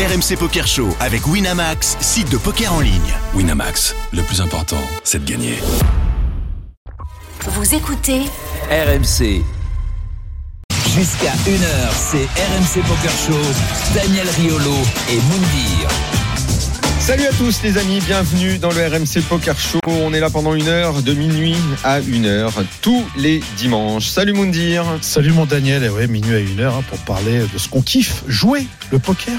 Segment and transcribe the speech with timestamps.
[0.00, 3.12] RMC Poker Show avec Winamax, site de poker en ligne.
[3.34, 5.58] Winamax, le plus important, c'est de gagner.
[7.44, 8.20] Vous écoutez
[8.70, 9.44] RMC.
[10.94, 13.92] Jusqu'à 1h, c'est RMC Poker Show.
[13.94, 14.74] Daniel Riolo
[15.10, 15.90] et Moundir.
[16.98, 19.80] Salut à tous les amis, bienvenue dans le RMC Poker Show.
[19.86, 24.08] On est là pendant une heure, de minuit à une heure, tous les dimanches.
[24.08, 24.82] Salut Moundir.
[25.02, 27.82] Salut mon Daniel, et ouais, minuit à une heure hein, pour parler de ce qu'on
[27.82, 29.38] kiffe, jouer, le poker.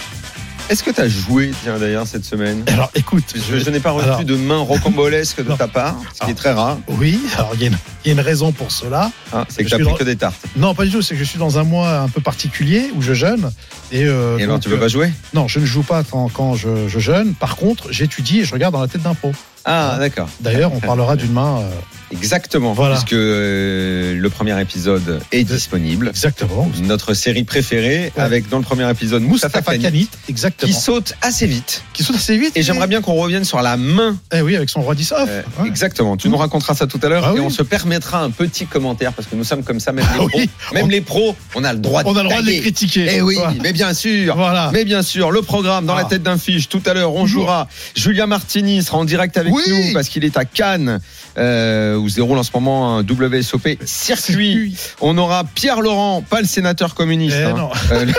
[0.69, 2.63] Est-ce que tu as joué tiens, d'ailleurs cette semaine?
[2.67, 5.57] Alors écoute, Je, je n'ai pas reçu Alors- de main rocambolesque de Non.
[5.57, 6.77] ta part, ce qui est très rare.
[6.87, 9.11] Oui, alors il y, a une- il y a une raison pour cela.
[9.33, 10.39] hein, c'est que tu pris dans- que des tartes.
[10.55, 13.01] Non, pas du tout, c'est que je suis dans un mois un peu particulier où
[13.01, 13.51] je jeûne.
[13.91, 15.11] Et, euh, Et alors tu veux euh, pas jouer?
[15.33, 17.33] Non, je ne joue pas quand, quand je, je jeûne.
[17.35, 19.33] Par contre, j'étudie et je regarde dans la tête d'un pro.
[19.65, 20.29] Ah d'accord.
[20.39, 21.59] D'ailleurs, on parlera d'une main.
[21.59, 21.69] euh,
[22.11, 22.73] Exactement.
[22.73, 22.95] Voilà.
[22.95, 26.09] Puisque euh, le premier épisode est disponible.
[26.09, 26.69] exactement.
[26.83, 28.23] Notre série préférée Ouais.
[28.23, 30.71] avec dans le premier épisode Moustapha Kanit, exactement.
[30.71, 31.83] qui saute assez vite.
[31.93, 32.55] Qui saute assez vite.
[32.57, 35.29] Et j'aimerais bien qu'on revienne sur la main Eh oui, avec son roi 10 off.
[35.29, 35.67] Euh, Ouais.
[35.67, 36.17] Exactement.
[36.17, 37.41] Tu nous raconteras ça tout à l'heure Ah et oui.
[37.45, 40.17] on se permettra un petit commentaire parce que nous sommes comme ça, même Ah les
[40.27, 40.39] pros.
[40.39, 40.49] oui.
[40.73, 42.59] Même On- les pros, on a le droit de On a le droit de les
[42.59, 43.07] critiquer.
[43.15, 43.53] Eh oui, Voilà.
[43.61, 44.35] mais bien sûr.
[44.35, 44.69] Voilà.
[44.73, 46.09] Mais bien sûr, le programme dans la Ah.
[46.09, 46.67] tête d'un fiche.
[46.69, 47.67] Tout à l'heure, on jouera.
[47.95, 49.63] Julien Martini sera en direct avec Oui.
[49.67, 50.99] nous parce qu'il est à Cannes
[51.37, 54.75] euh, où se déroule en ce moment un WSOP circuit.
[54.99, 58.13] On aura Pierre Laurent, pas le sénateur communiste, Eh hein, euh, le-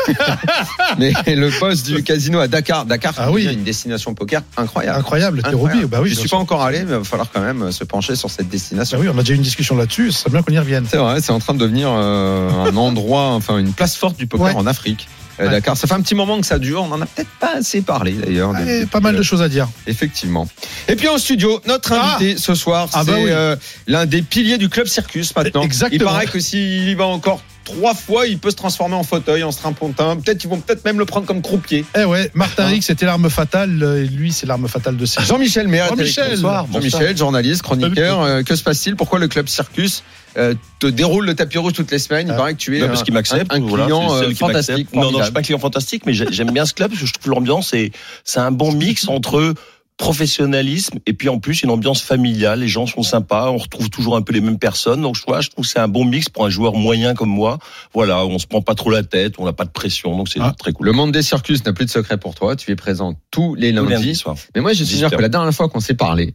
[0.98, 2.84] mais le boss du casino à Dakar.
[2.86, 3.48] Dakar, Ah oui.
[3.52, 4.98] une destination poker incroyable.
[4.98, 5.86] Incroyable, le Incroyable.
[5.86, 8.16] Bah oui, je suis pas encore allé, mais il va falloir quand même se pencher
[8.16, 8.98] sur cette destination.
[8.98, 10.12] Bah oui, on a déjà eu une discussion là-dessus.
[10.12, 10.86] Ce serait bien qu'on y revienne.
[10.90, 14.26] C'est vrai, c'est en train de devenir euh, un endroit, enfin une place forte du
[14.26, 14.54] poker Ouais.
[14.54, 15.08] en Afrique.
[15.40, 15.50] Euh, Ouais.
[15.50, 16.82] Dakar, ça fait un petit moment que ça dure.
[16.82, 18.52] On en a peut-être pas assez parlé d'ailleurs.
[18.52, 19.68] Depuis, pas mal euh, de choses à dire.
[19.86, 20.48] Effectivement.
[20.88, 23.30] Et puis en studio, notre Ah invité ce soir, Ah c'est bah oui.
[23.30, 25.62] euh, l'un des piliers du club Circus maintenant.
[25.62, 26.00] Exactement.
[26.00, 29.42] Il paraît que s'il y va encore trois fois, il peut se transformer en fauteuil,
[29.44, 30.16] en strapontin.
[30.16, 31.84] Peut-être ils vont peut-être même le prendre comme croupier.
[31.96, 33.82] Eh ouais, Martin Rix, c'était l'arme fatale.
[33.82, 35.22] euh, Et lui, c'est l'arme fatale de ses.
[35.22, 35.88] Jean-Michel Méret.
[35.90, 36.36] Jean-Michel.
[36.38, 38.20] Jean-Michel, journaliste, chroniqueur.
[38.22, 38.96] Euh, que se passe-t-il?
[38.96, 40.02] Pourquoi le club Circus
[40.38, 42.36] euh, te déroule le tapis rouge toutes les semaines Il Ah.
[42.36, 43.52] paraît que tu es Non, un, parce qu'il m'accepte.
[43.52, 44.92] un, un voilà, client euh, fantastique.
[44.94, 47.00] Non, non, je suis pas un client fantastique, mais j'ai- j'aime bien ce club parce
[47.00, 47.92] que je trouve l'ambiance et
[48.24, 49.54] c'est un bon mix entre
[49.98, 52.60] professionnalisme et puis en plus une ambiance familiale.
[52.60, 55.00] Les gens sont sympas, on retrouve toujours un peu les mêmes personnes.
[55.02, 57.28] Donc je vois, je trouve que c'est un bon mix pour un joueur moyen comme
[57.28, 57.58] moi.
[57.94, 60.40] Voilà, on se prend pas trop la tête, on n'a pas de pression, donc c'est
[60.40, 60.54] Ah.
[60.58, 60.86] très cool.
[60.86, 62.56] Le monde des circus n'a plus de secret pour toi.
[62.56, 64.14] Tu es présent tous les Tous les lundis.
[64.16, 64.36] soirs.
[64.54, 66.34] Mais moi, je suis sûr que la dernière fois qu'on s'est parlé,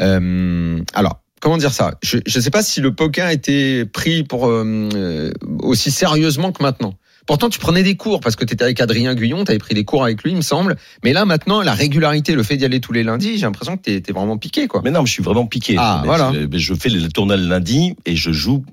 [0.00, 1.94] euh, alors, comment dire ça?
[2.02, 6.52] Je ne sais pas si le poker a été pris pour euh, euh, aussi sérieusement
[6.52, 6.94] que maintenant.
[7.26, 9.74] Pourtant, tu prenais des cours parce que tu étais avec Adrien Guyon, tu avais pris
[9.74, 10.76] des cours avec lui, il me semble.
[11.04, 13.82] Mais là, maintenant, la régularité, le fait d'y aller tous les lundis, j'ai l'impression que
[13.82, 14.80] tu es, vraiment piqué, quoi.
[14.82, 15.76] Mais non, mais je suis vraiment piqué.
[15.78, 16.32] Ah, Mais voilà.
[16.32, 18.64] Je, je fais les tournages le lundi et je joue.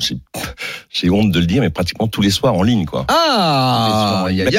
[0.00, 3.04] J'ai honte de le dire, mais pratiquement tous les soirs en ligne, quoi.
[3.08, 4.56] Ah, Mais aïe, aïe,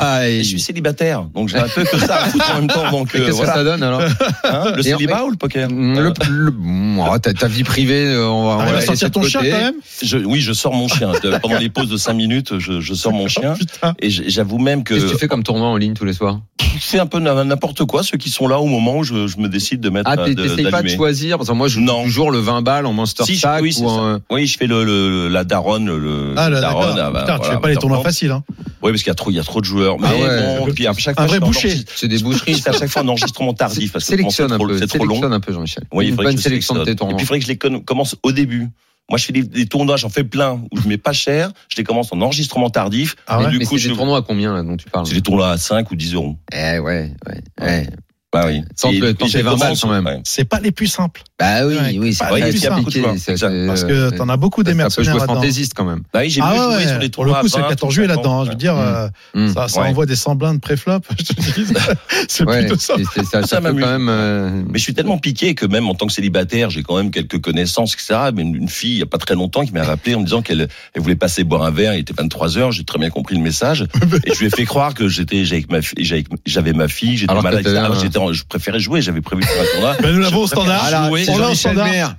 [0.00, 0.32] aïe.
[0.36, 2.90] Et je suis célibataire, donc j'ai un peu que ça à foutre en même temps.
[2.90, 3.52] Donc, euh, Qu'est-ce voilà.
[3.52, 4.00] que ça donne alors
[4.44, 6.52] Hein, le Et en- célibat ou le poker le, le-
[6.98, 9.74] oh, ta, ta vie privée, euh, on va, on laisser sortir ton chien quand même
[10.02, 11.12] je, Oui, je sors mon chien.
[11.42, 13.54] Pendant les pauses de 5 minutes, je, je sors mon chien.
[13.54, 13.94] Putain.
[14.00, 16.40] Et j'avoue même que Qu'est-ce que tu fais comme tournoi en ligne tous les soirs?
[16.80, 19.48] C'est un peu n'importe quoi, ceux qui sont là au moment où je, je me
[19.48, 21.36] décide de mettre Ah, euh, t'essayes pas de choisir?
[21.36, 22.04] Parce que moi, je joue Non.
[22.04, 24.66] toujours le 20 balles en Monster Si, Stack oui, c'est ou en- Oui, je fais
[24.66, 26.98] le, le- la daronne, le Ah, là, daronne.
[26.98, 28.04] ah, bah, Putain, tu voilà, fais pas les tournois daronne.
[28.12, 28.30] faciles.
[28.30, 28.44] Hein.
[28.82, 29.98] Oui, parce qu'il y a trop, il y a trop de joueurs.
[29.98, 30.58] Mais Ah ouais.
[30.66, 31.74] bon, puis à chaque Un fois, vrai boucher.
[31.94, 32.62] C'est des boucheries.
[32.66, 35.04] À chaque fois un enregistrement tardif parce que sélectionne un c'est trop- peu, c'est trop
[35.06, 35.22] long.
[35.22, 35.84] un peu, Jean-Michel.
[35.92, 36.84] Oui, il faudrait que je sélection.
[36.84, 37.16] Et tournois.
[37.16, 38.68] puis il faudrait que je les commence au début.
[39.08, 41.50] Moi, je fais des, des tournois, j'en fais plein où je mets pas cher.
[41.68, 43.16] Je les commence en enregistrement tardif.
[43.26, 44.88] Ah mais ouais du mais coup, c'est je des tournois à combien là dont tu
[44.88, 45.04] parles?
[45.06, 46.36] C'est des tournois à 5 ou 10 euros.
[46.54, 47.88] Eh ouais, ouais, ouais.
[48.32, 48.62] Bah oui.
[48.80, 50.20] Tente Et le- puis, tente je les 20 balles, quand même.
[50.22, 51.22] C'est pas les plus simples.
[51.36, 54.62] Bah oui, Ouais, oui, c'est pas les plus simples, ça, Parce que t'en as beaucoup
[54.62, 55.34] des ça peut mercenaires jouer là-dedans.
[55.34, 56.02] fantaisiste quand même.
[56.14, 57.64] Bah oui, j'ai mieux Ah joué ouais, sur les pour le coup, c'est à le
[57.64, 58.40] 20, 14 juillet là-dedans.
[58.40, 58.44] hein.
[58.44, 58.78] Je veux dire, Mm.
[58.78, 59.08] euh,
[59.48, 59.52] Mm.
[59.54, 61.00] ça, ça envoie des semblants de préflop.
[61.18, 61.66] Je te dis,
[62.28, 62.94] c'est plutôt ça.
[63.16, 63.82] ça, Ça ça peut m'amuse.
[63.84, 64.08] quand même.
[64.08, 67.10] euh, Mais je suis tellement piqué que même en tant que célibataire, j'ai quand même
[67.10, 68.30] quelques connaissances, etc.
[68.32, 70.24] Mais une une fille, il y a pas très longtemps, qui m'a rappelé en me
[70.24, 71.94] disant qu'elle elle voulait passer boire un verre.
[71.94, 72.70] Il était 23 heures.
[72.70, 73.86] J'ai très bien compris le message.
[74.24, 77.66] et je lui ai fait croire que j'étais, j'avais ma fille, j'étais malade,
[78.00, 79.02] j'étais je préférais jouer.
[79.02, 79.96] J'avais prévu de faire un tournoi.
[80.02, 80.80] Ben, nous l'avons au standard.
[80.82, 81.24] Voilà, jouer.
[81.24, 81.86] c'est On l'a au standard.
[81.86, 82.16] Maire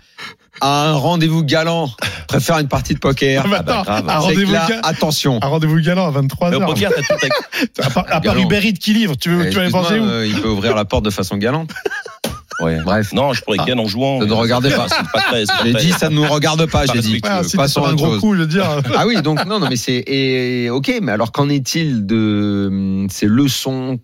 [0.60, 1.90] à un rendez-vous galant
[2.28, 3.42] préfère une partie de poker.
[3.46, 3.58] Ah, mais
[3.88, 5.40] Ah bah, rendez-vous là, attention.
[5.42, 8.22] un rendez-vous galant à 23 Mais au h poker, t'as tout À part, à part
[8.22, 8.42] Galant.
[8.44, 10.86] Uber Eats qui livre, tu veux, Eh, tu vas où euh, il peut ouvrir la
[10.86, 11.72] porte de façon galante.
[12.60, 12.78] Ouais.
[12.84, 13.12] Bref.
[13.14, 13.74] Non, je pourrais Ah.
[13.76, 14.20] en jouant.
[14.20, 14.86] Ça ne regardez pas.
[15.64, 17.20] J'ai dit, ça ne nous regarde pas, j'ai dit.
[17.24, 18.20] Ah, si Passons un gros chose.
[18.22, 18.66] coup, je veux dire.
[18.96, 23.08] Ah oui, donc non, non, mais c'est et, ok, mais alors qu'en est-il de hum,
[23.10, 24.00] ces leçons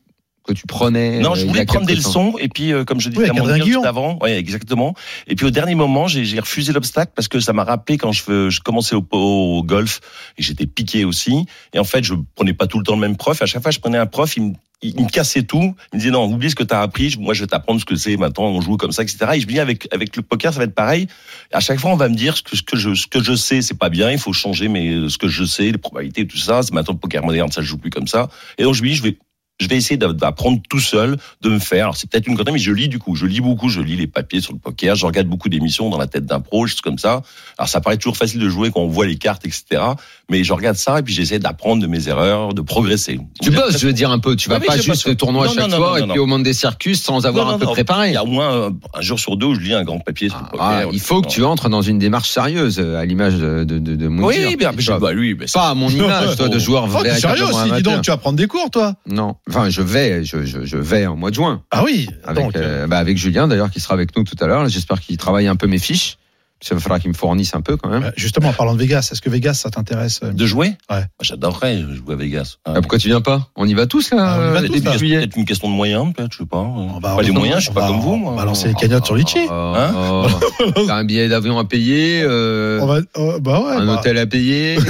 [0.47, 2.83] que tu prenais Non, euh, je y voulais a prendre des leçons et puis euh,
[2.83, 3.65] comme je disais Guillon.
[3.65, 4.95] juste avant, ouais, exactement.
[5.27, 8.11] Et puis au dernier moment, j'ai j'ai refusé l'obstacle parce que ça m'a rappelé quand
[8.11, 9.99] je, je commençais au, au golf
[10.37, 11.45] et j'étais piqué aussi.
[11.73, 13.41] Et en fait, je prenais pas tout le temps le même prof.
[13.41, 15.75] À chaque fois, je prenais un prof, il me, il me cassait tout.
[15.91, 17.15] Il me disait non, oublie ce que tu as appris.
[17.19, 18.15] Moi, je vais t'apprendre ce que c'est.
[18.17, 19.17] Maintenant, on joue comme ça, etc.
[19.33, 21.07] Et je me dis avec avec le poker, ça va être pareil.
[21.51, 23.35] À chaque fois, on va me dire ce que, ce que je ce que je
[23.35, 24.11] sais, c'est pas bien.
[24.11, 26.61] Il faut changer, mais ce que je sais, les probabilités, tout ça.
[26.61, 28.29] C'est maintenant le poker moderne, ça joue plus comme ça.
[28.57, 29.17] Et donc je me dis, je vais
[29.59, 31.85] je vais essayer d'a- d'apprendre tout seul, de me faire.
[31.85, 33.15] Alors c'est peut-être une connerie, mais je lis du coup.
[33.15, 35.97] Je lis beaucoup, je lis les papiers sur le poker, je regarde beaucoup d'émissions dans
[35.97, 37.21] la tête d'un pro, choses comme ça.
[37.57, 39.81] Alors ça paraît toujours facile de jouer quand on voit les cartes, etc.
[40.29, 43.19] Mais je regarde ça et puis j'essaie d'apprendre de mes erreurs, de progresser.
[43.41, 44.35] Tu bosses, je veux dire un peu.
[44.35, 46.53] Tu vas Oui, oui, pas juste le tournoi chaque soir et puis au monde des
[46.53, 48.09] circus sans avoir un peu préparé.
[48.09, 50.29] Il y a au moins un jour sur deux où je lis un grand papier
[50.29, 50.65] sur le poker.
[50.65, 53.79] Ah, il faut que tu entres dans une démarche sérieuse, euh, à l'image de, de,
[53.79, 57.15] de, de Oui, bien, bah, lui, pas à mon image, toi, de joueur Oh, t'es
[57.15, 60.23] sérieux véritablement aussi, dis donc, tu vas prendre des cours, toi Non, enfin, je vais,
[60.23, 62.97] je, je, je vais en mois de juin Ah oui, avec, donc, euh, euh, bah,
[62.97, 64.67] avec Julien d'ailleurs qui sera avec nous tout à l'heure.
[64.69, 66.17] J'espère qu'il travaille un peu mes fiches.
[66.59, 68.05] Ça va falloir qu'il me fournisse un peu quand même.
[68.05, 70.73] euh, justement, en parlant de Vegas, est-ce que Vegas, ça t'intéresse euh, De jouer?
[70.89, 71.03] Ouais.
[71.21, 72.55] J'adorerais jouer à Vegas.
[72.65, 73.47] Ah, pourquoi tu viens pas?
[73.55, 75.17] On y va tous là, Ah, on y va euh, juillet.
[75.19, 76.57] Peut-être une question de moyens, peut-être, je sais pas.
[76.57, 78.13] on va- pas les on- moyens, je suis on pas va- comme vous.
[78.13, 78.33] On moi.
[78.35, 79.45] va lancer les cagnottes sur Litchi.
[79.51, 80.25] Hein
[80.87, 83.71] T'as un billet d'avion à payer, euh, On va, oh, bah ouais.
[83.75, 83.93] un bah.
[83.99, 84.79] hôtel à payer.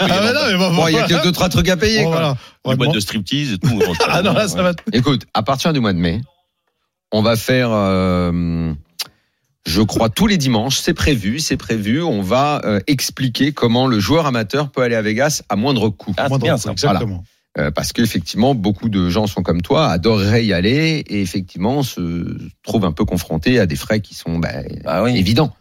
[0.00, 2.02] Ah ouais, non, mais bon, bon, il y a que deux trois trucs à payer.
[2.02, 2.16] bon, quoi.
[2.18, 2.36] voilà.
[2.64, 3.80] On va Une boîte de striptease et tout.
[4.08, 4.72] Ah non, là, ça va.
[4.92, 6.20] Écoute, à partir du mois de mai,
[7.12, 8.72] on va faire, euh,
[9.66, 10.78] je crois, tous les dimanches.
[10.78, 12.02] C'est prévu, c'est prévu.
[12.02, 16.12] On va euh, expliquer comment le joueur amateur peut aller à Vegas à moindre coût.
[16.16, 16.72] Ah, Moindre- bien, ça.
[16.72, 17.24] Exactement.
[17.58, 22.34] Euh, parce qu'effectivement, beaucoup de gens sont comme toi, adoreraient y aller et effectivement se
[22.62, 25.18] trouvent un peu confrontés à des frais qui sont ben, Ah oui.
[25.18, 25.54] évidents.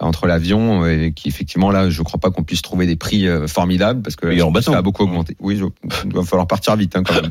[0.00, 3.46] Entre l'avion, euh, qui effectivement là, je crois pas qu'on puisse trouver des prix euh,
[3.46, 5.36] formidables parce que Et en ça a beaucoup augmenté.
[5.40, 5.64] Oui, je-
[6.04, 7.30] il va falloir partir vite hein, quand même.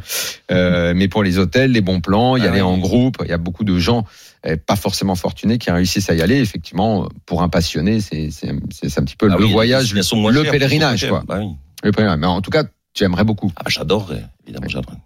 [0.51, 2.67] Euh, mais pour les hôtels, les bons plans, y Ah aller oui.
[2.67, 4.05] en groupe, il y a beaucoup de gens
[4.47, 6.37] euh, pas forcément fortunés qui réussissent à y aller.
[6.39, 10.43] Effectivement, pour un passionné, c'est un petit peu Ah le oui, voyage, le, moins le
[10.43, 11.09] pèlerinage, quoi.
[11.09, 11.25] moins chères.
[11.25, 11.55] Bah oui.
[11.83, 12.19] Le pèlerinage.
[12.19, 13.51] Mais en tout cas, tu aimerais beaucoup.
[13.55, 14.97] Ah bah j'adorerais, évidemment, j'adorerais.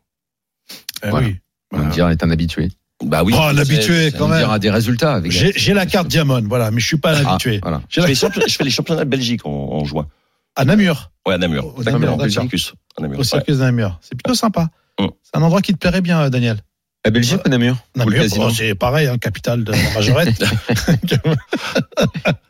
[1.04, 1.28] Eh Voilà.
[1.28, 1.36] oui.
[1.74, 2.70] On me dire, est un habitué.
[3.04, 3.34] Bah oui.
[3.38, 4.58] Oh, l'habitué, quand même.
[4.60, 5.22] des résultats.
[5.30, 7.60] J'ai la carte Diamond, voilà, mais je suis pas un Ah, habitué.
[7.62, 7.82] voilà.
[7.90, 10.08] Je fais, les championnats- je fais les championnats de Belgique en, en juin.
[10.56, 11.74] À Namur, Ouais, à Namur.
[11.78, 12.74] Au Namur, au circus.
[12.98, 13.18] À Namur.
[13.18, 13.26] au ouais.
[13.28, 14.00] circus de Namur.
[14.02, 14.70] C'est plutôt sympa.
[14.98, 15.10] Hum.
[15.22, 16.60] C'est un endroit qui te plairait bien, euh, Daniel.
[17.04, 19.78] La Belgique ou Namur Ou le Namur, casino oh, c'est pareil, hein, capitale de la
[19.94, 20.42] majorette.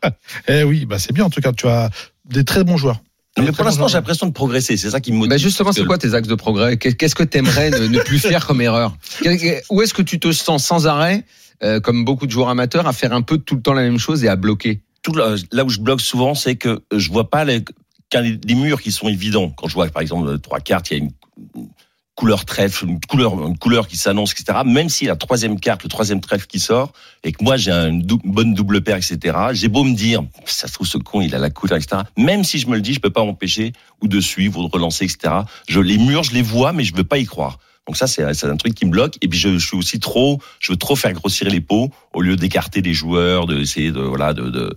[0.48, 1.52] eh oui, bah c'est bien en tout cas.
[1.52, 1.90] Tu as
[2.24, 3.00] des très bons joueurs.
[3.38, 4.76] Mais pour l'instant, j'ai l'impression de progresser.
[4.76, 5.30] C'est ça qui me motive.
[5.30, 6.76] Bah justement, c'est quoi tes axes de progrès?
[6.78, 8.96] Qu'est- Qu'est-ce que t'aimerais ne, ne plus faire comme erreur?
[9.70, 11.24] Où est-ce que tu te sens sans arrêt,
[11.62, 13.98] euh, comme beaucoup de joueurs amateurs, à faire un peu tout le temps la même
[13.98, 14.80] chose et à bloquer?
[15.02, 17.62] Tout là, là où je bloque souvent, c'est que je vois pas les,
[18.14, 19.50] les, murs qui sont évidents.
[19.50, 21.10] Quand je vois, par exemple, euh, trois cartes, il y a une
[22.16, 24.60] couleur trèfle, une couleur, une couleur qui s'annonce, etc.
[24.64, 26.92] Même si la troisième carte, le troisième trèfle qui sort,
[27.22, 29.36] et que moi j'ai une bonne double paire, etc.
[29.52, 32.02] J'ai beau me dire, ça se trouve ce con, il a la couleur, etc.
[32.16, 33.72] Même si je me le dis, je peux pas m'empêcher
[34.02, 35.34] ou de suivre ou de relancer, etc.
[35.68, 37.58] Je les murs, je les vois, mais je veux pas y croire.
[37.86, 39.14] Donc ça, c'est c'est un truc qui me bloque.
[39.22, 42.20] Et puis je, je suis aussi trop, je veux trop faire grossir les pots au
[42.20, 44.76] lieu d'écarter les joueurs, de essayer de voilà, de de-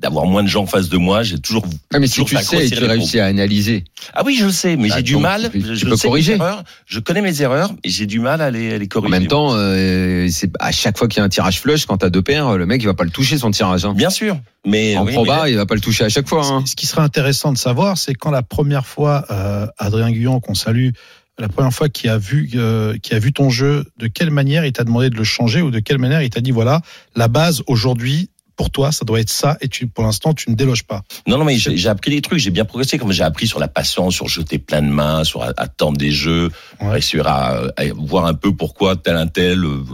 [0.00, 1.22] d'avoir moins de gens en face de moi.
[1.22, 1.64] J'ai toujours.
[1.92, 3.84] ah, Mais si toujours tu sais et tu réussis à analyser,
[4.14, 5.50] Ah oui, je le sais, mais Bah, j'ai du mal.
[5.52, 6.32] tu- je peux sais mes corriger.
[6.34, 9.10] erreurs, je connais mes erreurs et j'ai du mal à les, à les en corriger.
[9.10, 12.10] même temps, euh, c'est à chaque fois qu'il y a un tirage flush, quand t'as
[12.10, 13.84] deux paires, le mec il va pas le toucher son tirage.
[13.84, 13.92] Hein.
[13.94, 16.44] bien sûr, mais En oui, proba, mais- il va pas le toucher à chaque fois.
[16.46, 16.64] Hein.
[16.66, 20.54] Ce qui serait intéressant de savoir, c'est quand la première fois, euh, Adrien Guyon, qu'on
[20.54, 20.88] salue,
[21.38, 24.64] la première fois qui a vu, euh, qui a vu ton jeu, de quelle manière
[24.64, 26.82] il t'a demandé de le changer ou de quelle manière il t'a dit voilà,
[27.16, 30.56] la base aujourd'hui, pour toi, ça doit être ça et tu, pour l'instant, tu ne
[30.56, 31.02] déloges pas.
[31.28, 33.68] Non, non, mais j'ai appris des trucs, j'ai bien progressé, comme j'ai appris sur la
[33.68, 36.50] patience, sur jeter plein de mains, sur attendre des jeux,
[36.82, 36.98] Ouais.
[37.24, 39.84] à, à voir un peu pourquoi tel un tel euh,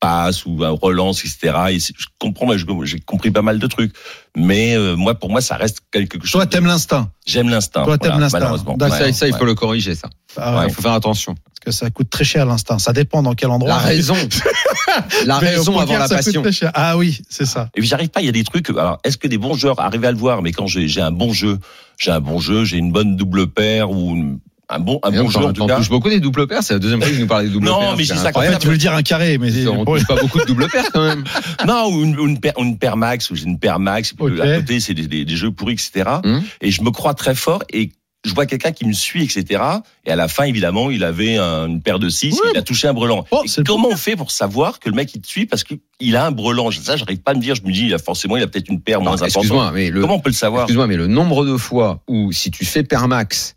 [0.00, 1.52] passe ou un relance, etc.
[1.70, 2.48] Et c'est- je comprends,
[2.84, 3.92] j'ai compris pas mal de trucs.
[4.36, 6.32] Mais euh, moi, pour moi, ça reste quelque chose.
[6.32, 7.10] Toi, t'aimes l'instinct.
[7.26, 7.84] J'aime l'instinct.
[7.84, 8.38] Toi, t'aimes voilà, l'instinct.
[8.40, 8.76] Malheureusement.
[8.76, 8.96] D'accord.
[8.96, 9.38] Ça, ça, il ouais.
[9.38, 10.08] faut le corriger, ça.
[10.36, 11.34] Ah Il ouais, faut faire attention.
[11.34, 12.78] Parce que ça coûte très cher l'instinct.
[12.78, 13.68] Ça dépend dans quel endroit.
[13.70, 14.14] La raison,
[15.26, 16.42] la raison poker, avant la ça coûte passion.
[16.42, 16.70] très cher.
[16.74, 17.68] Ah oui, c'est ça.
[17.76, 18.70] Et puis j'arrive pas, il y a des trucs.
[18.70, 21.10] Alors, est-ce que des bons joueurs arrivent à le voir Mais quand j'ai j'ai un
[21.10, 21.58] bon jeu,
[21.98, 24.38] j'ai un bon jeu, j'ai une bonne double paire ou une-
[24.70, 25.76] un bon un bon jeu en cas.
[25.76, 26.62] touches beaucoup des doubles paires.
[26.62, 27.96] C'est la deuxième fois que nous parle des doubles Non, paires.
[27.96, 28.54] mais c'est je dis ça En incroyable.
[28.54, 30.90] fait, tu veux le dire un carré, mais On touche pas beaucoup de doubles paires
[30.92, 31.24] quand même.
[31.66, 34.12] Non, ou une, une paire, ou une paire max, ou j'ai une paire max.
[34.12, 34.40] et puis Ok.
[34.40, 36.04] À côté, c'est des, des- des jeux pourris, etc.
[36.24, 36.42] Hum.
[36.60, 37.90] Et je me crois très fort et
[38.22, 39.62] je vois quelqu'un qui me suit, etc.
[40.04, 42.50] Et à la fin, évidemment, il avait un- une paire de 6, Ouais.
[42.54, 43.24] il a touché un brelan.
[43.30, 46.26] Oh, comment on fait pour savoir que le mec il te suit parce qu'il a
[46.26, 46.70] un brelan?
[46.70, 47.54] Ça, j'arrive pas à me dire.
[47.54, 49.36] Je me dis, il a forcément, il a peut-être une paire Non, moins importante.
[49.36, 50.62] Excuse-moi, mais le, Comment on peut le savoir?
[50.64, 53.56] excuse-moi, mais le nombre de fois où si tu fais paire max,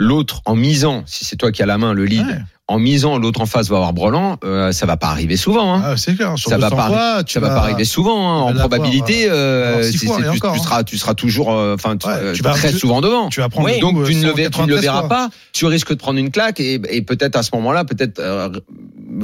[0.00, 2.38] l'autre en misant, si c'est toi qui as la main, le lead, Ouais.
[2.68, 5.74] en misant, l'autre en face va avoir brelan, euh, ça va pas arriver souvent.
[5.74, 5.82] Hein.
[5.84, 6.38] Ah, c'est clair.
[6.38, 8.30] Sur ça va 200 pas, fois, tu ça va pas arriver souvent.
[8.30, 8.42] hein.
[8.42, 11.96] En probabilité, euh, c'est- fois, c'est- tu, encore, tu seras, tu seras toujours, euh, enfin,
[11.96, 13.28] tu- Ouais, euh, tu vas- très tu- souvent devant.
[13.28, 14.82] Tu vas prendre Oui, Donc coup, tu ne, le, euh, verras- tu ne le 193
[14.82, 15.08] verras fois.
[15.08, 18.48] pas, tu risques de prendre une claque et, et peut-être à ce moment-là, peut-être euh,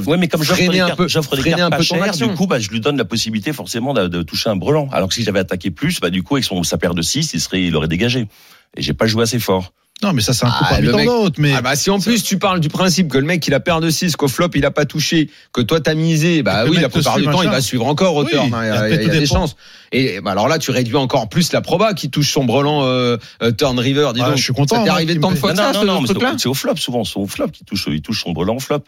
[0.05, 1.95] Ouais, mais comme j'offre des un cartes, peu, j'offre des cartes un pas peu ton
[1.95, 2.27] chères, action.
[2.27, 4.89] du coup, bah, je lui donne la possibilité forcément de, de toucher un brelan.
[4.91, 7.31] Alors que si j'avais attaqué plus, bah, du coup, avec son, sa paire de 6,
[7.33, 8.27] il serait, il aurait dégagé.
[8.75, 9.71] Et j'ai pas joué assez fort.
[10.03, 11.39] Non, mais ça, c'est un coup Ah, parmi tant d'autres.
[11.39, 13.59] Mais Ah bah si en plus tu parles du principe que le mec il a
[13.59, 16.77] paire de 6, qu'au flop il a pas touché, que toi t'as misé, bah oui
[16.79, 19.25] la plupart du temps il va suivre encore au turn, hein, il y a, des
[19.25, 19.55] chances.
[19.91, 23.17] Et bah, alors là tu réduis encore plus la proba qui touche son brelan euh,
[23.41, 24.37] euh, turn river, dis Ah, donc.
[24.37, 25.85] je suis content, Ça t'est moi, arrivé tant de fois que non, ça, non, ce
[25.85, 28.55] non, truc-là c'est au flop souvent, c'est au flop qui touche, il touche son brelan
[28.55, 28.83] au flop.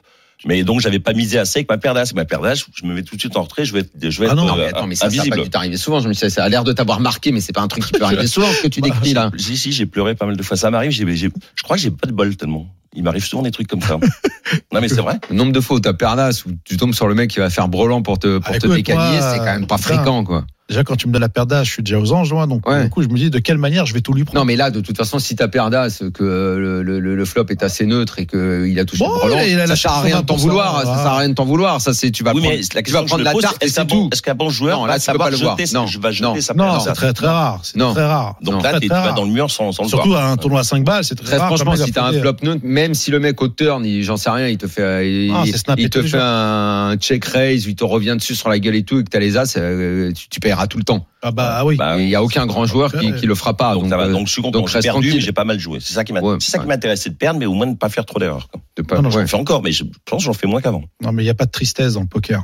[0.45, 2.93] Mais donc j'avais pas misé assez avec ma paire d'as, ma paire d'as, je me
[2.93, 4.57] mets tout de suite en retrait, je vais être, je vais Ah non, Non, euh,
[4.57, 5.35] mais attends, mais ça, ça a invisible.
[5.37, 5.99] pas dû t'arriver souvent.
[5.99, 7.85] Je me suis dit, ça a l'air de t'avoir marqué, mais c'est pas un truc
[7.85, 9.31] qui peut arriver souvent, que tu décris là.
[9.37, 10.55] Si, si, j'ai pleuré pas mal de fois.
[10.55, 12.67] Ça m'arrive, j'ai, j'ai- je crois que j'ai pas de bol tellement.
[12.95, 13.97] Il m'arrive souvent des trucs comme ça.
[14.73, 15.19] non, mais c'est vrai.
[15.29, 17.49] Le nombre de fois où t'as d'as, où tu tombes sur le mec qui va
[17.49, 20.45] faire brelan pour te, pour Ah, te moi, c'est quand même pas fréquent, quoi.
[20.69, 22.45] Déjà, quand tu me donnes la paire d'as, je suis déjà aux anges, moi.
[22.47, 22.83] Donc, Ouais.
[22.83, 24.39] du coup, je me dis de quelle manière je vais tout lui prendre?
[24.39, 27.45] Non, mais là, de toute façon, si t'as paire d'as, que le, le, le flop
[27.49, 30.01] est assez neutre et qu'il a touché Bon, le brelan, il a ça sert à
[30.01, 30.79] rien de t'en 120%, vouloir.
[30.81, 31.81] Ça sert à rien de t'en vouloir.
[31.81, 33.75] Ça, c'est, tu vas oui, prendre, la tu vas prendre la pose, tarte et est-ce
[33.75, 34.09] qu'un c'est bon, tout.
[34.13, 35.57] est-ce qu'un bon joueur Non, là, savoir pas le voir.
[35.73, 37.59] Non, je vais non, jeter sa non, paire c'est très, très rare.
[37.63, 38.35] C'est très rare.
[38.41, 40.83] Donc là, tu vas dans le mur sans, sans Surtout à un tournoi à 5
[40.83, 41.47] balles, c'est très Très rare.
[41.47, 44.29] franchement, si t'as un flop neutre, même si le mec au turn, il- j'en sais
[44.29, 45.43] rien, il te fait, il, Ah,
[45.89, 49.03] te fait un check raise, il te revient dessus sur la gueule et tout, et
[49.03, 51.05] que t'as les as, euh, tu, tu tout le temps.
[51.21, 51.75] Ah bah ah oui.
[51.75, 53.73] Bah, Il y a aucun grand joueur qui, qui le fera pas.
[53.73, 54.03] donc, ça va.
[54.05, 54.65] euh, donc je suis content.
[54.67, 55.79] J'ai perdu, mais j'ai pas mal joué.
[55.81, 56.37] C'est ça qui Ouais, ouais.
[56.65, 58.47] m'intéressait de perdre, mais au moins de ne pas faire trop d'erreurs.
[58.77, 59.21] de pas- Non, non, ouais.
[59.21, 60.83] J'en fais encore, mais je pense que j'en fais moins qu'avant.
[61.03, 62.43] Non, mais il n'y a pas de tristesse dans le poker.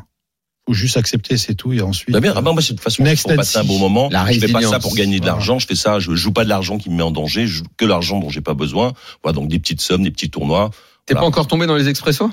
[0.67, 1.73] Faut juste accepter, c'est tout.
[1.73, 2.11] Et ensuite.
[2.11, 3.77] Bah bien, ah bah, moi, c'est de toute façon, Next pour and passer un bon
[3.77, 4.09] moment.
[4.11, 5.33] La je fais pas ça pour gagner de Voilà.
[5.37, 5.59] l'argent.
[5.59, 7.45] Je fais ça, je joue pas de l'argent qui me met en danger.
[7.45, 8.93] Je joue que l'argent dont j'ai pas besoin.
[9.23, 10.71] Voilà, donc des petites sommes, des petits tournois.
[11.05, 11.21] T'es Voilà.
[11.21, 12.31] pas encore tombé dans les expressos?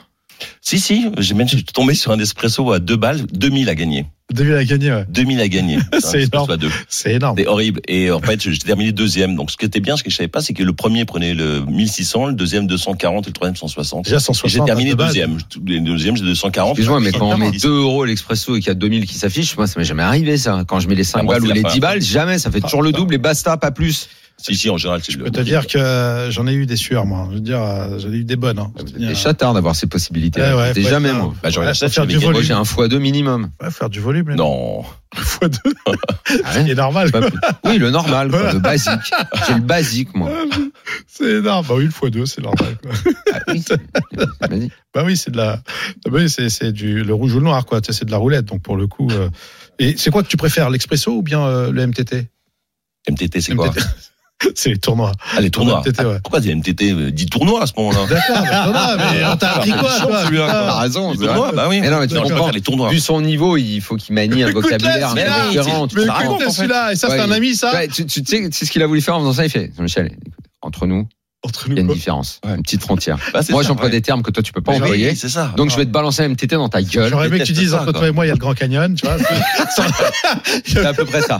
[0.62, 4.06] Si, si, j'ai même tombé sur un espresso à deux balles, 2000 à gagner.
[4.32, 5.04] Devine à gagner, ouais.
[5.08, 5.78] 2000 à gagner.
[6.00, 6.56] C'est espresso énorme.
[6.88, 7.36] C'est énorme.
[7.36, 7.80] C'était horrible.
[7.88, 9.36] Et en fait, j'ai terminé deuxième.
[9.36, 11.34] Donc, ce qui était bien, ce que je savais pas, c'est que le premier prenait
[11.34, 14.04] le 1600, le deuxième 240 et le troisième 160.
[14.04, 14.50] Déjà Et 160.
[14.50, 15.38] J'ai terminé deuxième.
[15.66, 16.70] Le deuxième, j'ai 240.
[16.70, 19.14] Excuse-moi, mais quand on met 2 2 euros l'expresso et qu'il y a 2000 qui
[19.14, 20.64] s'affichent, moi, ça m'est jamais arrivé, ça.
[20.66, 22.38] Quand je mets les 5 Ah, moi, balles c'est ou les première 10 balles, jamais.
[22.38, 24.08] Ça fait toujours le double et basta, pas plus.
[24.42, 25.24] Si, si, en général, c'est Je le.
[25.24, 27.28] peux te dire que euh, j'en ai eu des sueurs, moi.
[27.30, 28.58] Je veux dire, euh, j'en ai eu des bonnes.
[28.58, 28.72] Hein.
[28.84, 30.40] Dire, C'est chatard d'avoir ces possibilités.
[30.40, 31.34] Ouais, ouais, T'es faut jamais, être, moi.
[31.42, 32.24] Bah, Ouais, faire du gagné.
[32.24, 32.46] Moi, volume.
[32.46, 33.50] j'ai un x2 minimum.
[33.62, 34.30] Ouais, faire du volume.
[34.30, 34.82] les Non.
[35.14, 35.74] fois deux.
[35.86, 35.92] Ah
[36.56, 37.10] ouais C'est normal.
[37.12, 37.20] Quoi.
[37.20, 37.38] plus.
[37.66, 38.54] Oui, le normal, quoi, Voilà.
[38.54, 39.12] le basique.
[39.46, 40.30] J'ai le basique, moi.
[41.06, 41.66] C'est énorme.
[41.68, 42.76] Bah oui, le fois deux, c'est normal.
[42.82, 42.90] Quoi.
[43.34, 43.76] Ah oui, c'est-
[44.48, 44.68] vas-y.
[44.94, 45.56] Bah oui, c'est de la.
[46.04, 47.80] Bah oui, c'est c'est du le rouge ou le noir, quoi.
[47.80, 48.44] Tu sais, C'est de la roulette.
[48.46, 49.08] Donc pour le coup.
[49.10, 49.28] euh,
[49.78, 52.28] Et c'est quoi que tu préfères, l'expresso ou bien euh, le MTT
[53.10, 53.72] MTT, c'est quoi?
[54.54, 55.12] C'est les tournois.
[55.36, 55.82] Ah, les tournois.
[55.86, 56.18] MTT, ouais.
[56.22, 59.52] Pourquoi des MTT euh, 10 tournois à ce moment-là D'accord, bah, voilà, mais on t'a
[59.52, 61.12] appris quoi, toi T'as raison.
[61.12, 61.80] Les c'est tournois, bah oui.
[61.80, 62.50] Mais non, mais tu comprends.
[62.50, 62.90] les tournois.
[62.90, 65.88] Vu son niveau, il faut qu'il manie un vocabulaire un mais peu là, différent.
[65.94, 69.00] Mais écoute, celui-là, et ça, c'est un ami, ça tu, sais, ce qu'il a voulu
[69.00, 70.12] faire en faisant ça, il fait, Jean-Michel,
[70.60, 71.06] entre nous,
[71.44, 71.94] Entre il y a une quoi.
[71.96, 72.54] différence, Ouais.
[72.54, 73.18] une petite frontière.
[73.32, 73.90] Bah, Moi, j'emploie ouais.
[73.90, 75.14] des termes que toi, tu peux pas Oui, employer.
[75.16, 75.52] c'est ça.
[75.56, 77.08] Donc, je vais te balancer un MTT dans ta gueule.
[77.10, 78.94] J'aurais aimé que tu dises entre toi et moi, il y a le Grand Canyon,
[78.94, 79.16] tu vois.
[80.64, 81.38] C'est à peu près ça.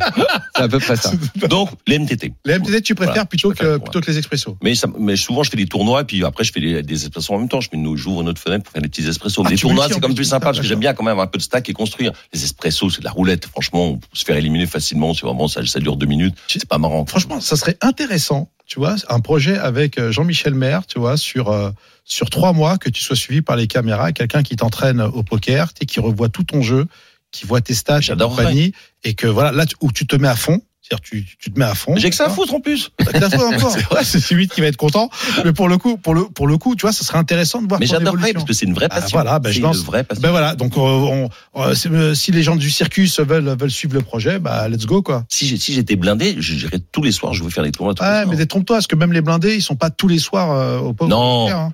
[0.57, 1.13] C'est à peu près ça.
[1.49, 2.33] Donc, les MTT.
[2.45, 4.57] Les MTT, tu préfères Voilà, plutôt, que, plutôt que les expressos.
[4.63, 7.05] Mais, ça, mais souvent, je fais des tournois et puis après, je fais des, des
[7.05, 7.61] espressos en même temps.
[7.61, 9.43] Je une, j'ouvre une autre fenêtre pour faire des petits espressos.
[9.47, 11.31] Ah, les tournois, c'est comme plus, sympa parce que j'aime bien quand même avoir un
[11.31, 12.13] peu de stack et construire.
[12.33, 13.47] Les espressos, c'est de la roulette.
[13.47, 15.15] Franchement, on peut se faire éliminer facilement.
[15.15, 16.35] C'est vraiment, ça, ça dure deux minutes.
[16.49, 17.05] C'est pas marrant.
[17.07, 21.51] Franchement, ça serait intéressant, tu vois, un projet avec euh, Jean-Michel Maire, tu vois, sur
[21.51, 21.73] euh,
[22.05, 25.75] sur trois mois que tu sois suivi par les caméras, quelqu'un qui t'entraîne au poker,
[25.75, 26.87] qui revoit tout ton jeu,
[27.33, 28.73] qui voit tes stats, et compagnie,
[29.05, 31.65] et que voilà, là où tu te mets à fond, c'est-à-dire tu, tu te mets
[31.65, 31.95] à fond.
[31.97, 32.91] J'ai que ça à d'accord foutre en plus.
[32.99, 33.47] Que ça à foutre
[33.87, 33.99] encore.
[34.03, 35.09] C'est celui qui va être content.
[35.45, 37.69] Mais pour le coup, pour le pour le coup, tu vois, ça serait intéressant de
[37.69, 39.17] voir Mais j'adorerais parce que c'est une vraie Ah, passion.
[39.17, 40.23] voilà, ben, je une vraie passion.
[40.23, 43.95] Ben voilà, donc euh, on, euh, euh, si les gens du circus veulent veulent suivre
[43.95, 45.25] le projet, bah let's go quoi.
[45.29, 48.27] Si j'ai- si j'étais blindé, j'irais tous les soirs, je veux faire des tournois soirs.
[48.27, 50.93] mais détrompe-toi, parce que même les blindés, ils sont pas tous les soirs euh, au
[50.93, 51.49] pauvre Non.
[51.51, 51.73] hein.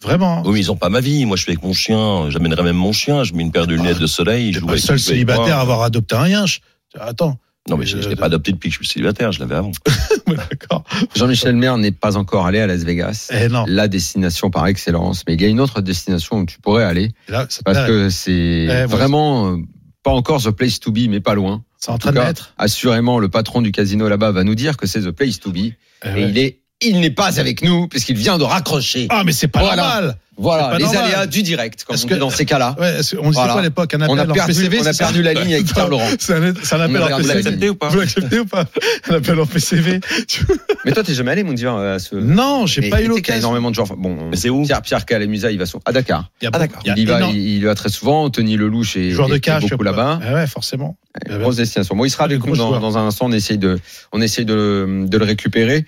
[0.00, 0.42] Vraiment.
[0.44, 1.24] Oui, mais ils ont pas ma vie.
[1.26, 2.30] Moi, je suis avec mon chien.
[2.30, 3.24] J'amènerai même mon chien.
[3.24, 4.52] Je mets une paire de lunettes de soleil.
[4.52, 6.60] Je pas le seul célibataire à avoir adopté un yinche.
[7.00, 7.36] Attends.
[7.68, 9.32] Non, mais je, je l'ai pas adopté depuis que je suis célibataire.
[9.32, 9.72] Je l'avais avant.
[10.26, 10.84] D'accord.
[11.14, 13.30] Jean-Michel Maire n'est pas encore allé à Las Vegas.
[13.32, 13.64] Eh non.
[13.66, 15.24] La destination par excellence.
[15.26, 17.12] Mais il y a une autre destination où tu pourrais aller.
[17.28, 19.56] Et Là, Parce que c'est moi, vraiment euh,
[20.02, 21.62] pas encore the place to be, mais pas loin.
[21.78, 22.54] c'est en En train tout de cas, mettre.
[22.58, 25.56] assurément, le patron du casino là-bas va nous dire que c'est the place to be.
[25.58, 26.30] Eh Et ouais.
[26.30, 29.06] il est, il n'est pas avec nous puisqu'il vient de raccrocher.
[29.10, 29.82] Ah, mais c'est pas Voilà.
[29.82, 30.16] normal.
[30.38, 31.04] Voilà, pas les normal.
[31.04, 32.76] aléas du direct, comme on que- dit dans ces cas-là.
[32.78, 33.52] Ouais, on disait Voilà.
[33.52, 35.54] quoi à l'époque Un appel On a en perdu, PCV on a perdu la ligne
[35.54, 36.06] avec Pierre Laurent.
[36.18, 37.34] C'est un, appel On en vous PCV.
[37.34, 38.64] l'acceptez ou pas Vous l'acceptez ou pas
[39.10, 40.00] Un appel en PCV
[40.84, 42.14] Mais toi, t'es jamais allé, Moundir, à ce.
[42.14, 43.40] Non, j'ai pas eu sais qu'il y a l'occasion.
[43.40, 43.84] énormément de gens.
[43.96, 46.30] Bon, c'est où Pierre, Pierre Calamusa, il va à Dakar.
[46.40, 46.82] Il y a beaucoup- d'accord.
[46.84, 48.30] il y Il va, il, il va très souvent.
[48.30, 49.62] Tony Lelouch est, joueur de est- est cash.
[49.68, 50.20] beaucoup là-bas.
[50.24, 50.96] Ah ouais, forcément.
[51.28, 51.96] Grosse destination.
[51.96, 53.26] Bon, il sera nous gros dans, un instant.
[53.26, 53.80] On essaye de,
[54.12, 55.84] on essaye de, de le récupérer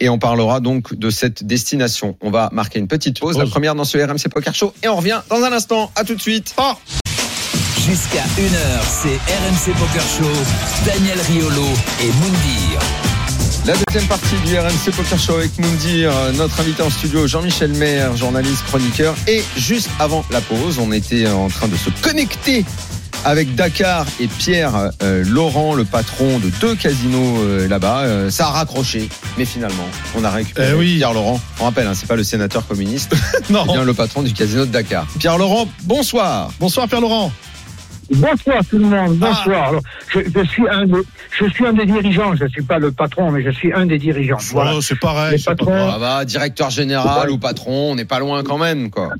[0.00, 2.16] et on parlera donc de cette destination.
[2.20, 5.20] On va marquer une petite pause, la première dans RMC Poker Show et on revient
[5.28, 5.90] dans un instant.
[5.96, 6.54] À tout de suite.
[6.58, 6.72] Oh
[7.86, 10.30] Jusqu'à 1h, c'est RMC Poker Show.
[10.86, 11.66] Daniel Riolo
[12.00, 12.80] et Moundir.
[13.66, 18.16] La deuxième partie du RMC Poker Show avec Moundir, notre invité en studio Jean-Michel Maire,
[18.16, 19.14] journaliste, chroniqueur.
[19.28, 22.64] Et juste avant la pause, on était en train de se connecter
[23.24, 28.00] avec Dakar et Pierre euh, Laurent, le patron de deux casinos euh, là-bas.
[28.00, 29.86] Euh, ça a raccroché, mais finalement,
[30.16, 30.96] on a récupéré Eh oui.
[30.96, 31.40] Pierre Laurent.
[31.60, 33.14] On rappelle, hein, c'est pas le sénateur communiste,
[33.50, 33.64] Non.
[33.66, 35.06] c'est bien le patron du casino de Dakar.
[35.18, 36.50] Pierre Laurent, bonsoir.
[36.58, 37.30] Bonsoir Pierre Laurent.
[38.14, 39.26] Bonsoir tout le monde, Ah.
[39.28, 39.68] bonsoir.
[39.68, 40.92] Alors, je, je suis un des,
[41.38, 43.86] je suis un des dirigeants, je ne suis pas le patron, mais je suis un
[43.86, 44.36] des dirigeants.
[44.50, 44.74] Voilà.
[44.74, 45.32] Oh, c'est pareil.
[45.32, 45.98] Les c'est pas patrons.
[45.98, 49.10] va, directeur général ou patron, on n'est pas loin quand même, quoi.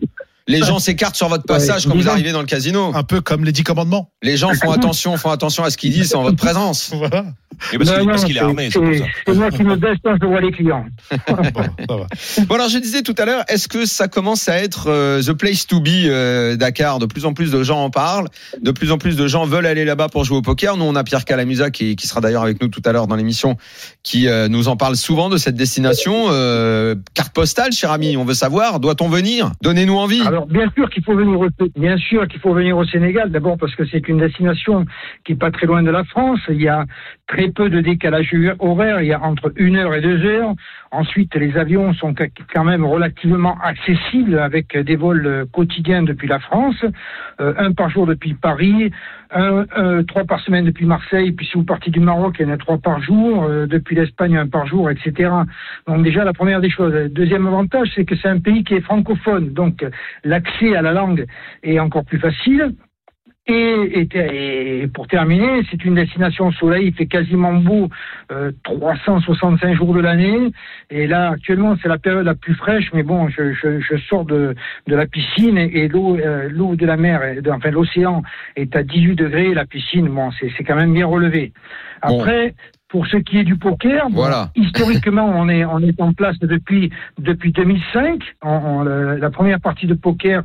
[0.52, 2.92] Les gens s'écartent sur votre passage Ouais, quand vous arrivez dans le casino.
[2.94, 4.11] Un peu comme les dix commandements.
[4.23, 6.92] Les gens font attention, font attention à ce qu'ils disent en votre présence.
[7.02, 7.25] Voilà.
[7.73, 10.85] Et parce qu'il est armé, c'est moi qui me baisse quand je vois les clients.
[11.54, 12.06] Bon, ça va.
[12.47, 15.32] Bon alors je disais tout à l'heure, est-ce que ça commence à être euh, the
[15.32, 16.99] place to be euh, Dakar?
[16.99, 18.28] De plus en plus de gens en parlent,
[18.61, 20.76] de plus en plus de gens veulent aller là-bas pour jouer au poker.
[20.76, 23.16] Nous on a Pierre Calamusa qui, qui sera d'ailleurs avec nous tout à l'heure dans
[23.16, 23.56] l'émission,
[24.02, 26.26] qui euh, nous en parle souvent de cette destination.
[26.30, 29.52] Euh, carte postale, cher ami, on veut savoir, doit-on venir?
[29.62, 30.23] Donnez-nous envie.
[30.23, 34.85] Alors bien sûr qu'il faut venir au Sénégal d'abord parce que c'est une destination
[35.25, 36.41] qui est pas très loin de la France.
[36.49, 36.85] Il y a
[37.27, 39.01] très peu de décalage horaire.
[39.01, 40.55] Il y a entre une heure et deux heures.
[40.91, 42.15] Ensuite, les avions sont
[42.53, 46.85] quand même relativement accessibles avec des vols euh, quotidiens depuis la France,
[47.41, 48.91] euh, un par jour depuis Paris,
[49.33, 51.33] un, euh, trois par semaine depuis Marseille.
[51.33, 53.45] Puis si vous partez du Maroc, il y en a trois par jour.
[53.45, 55.31] euh, depuis l'Espagne, un par jour, etc.
[55.87, 56.93] Donc déjà la première des choses.
[57.11, 59.85] Deuxième avantage, c'est que c'est un pays qui est francophone, donc
[60.25, 61.27] l'accès à la langue
[61.62, 62.75] est encore plus facile.
[63.49, 63.53] Et,
[64.15, 67.89] et, et pour terminer, c'est une destination au soleil, il fait quasiment beau
[68.31, 70.53] euh, 365 jours de l'année.
[70.91, 74.25] Et là, actuellement, c'est la période la plus fraîche, mais bon, je, je, je sors
[74.25, 74.55] de,
[74.87, 77.21] de la piscine et, et l'eau euh, l'eau de la mer,
[77.51, 78.23] enfin l'océan
[78.55, 81.52] est à 18 degrés, la piscine, bon, c'est c'est quand même bien relevé.
[82.07, 82.21] Bon.
[82.21, 82.55] Après,
[82.89, 84.50] pour ce qui est du poker, bon, Voilà.
[84.55, 88.21] historiquement, on est, on est en place depuis, depuis 2005.
[88.43, 90.43] On- on- la première partie de poker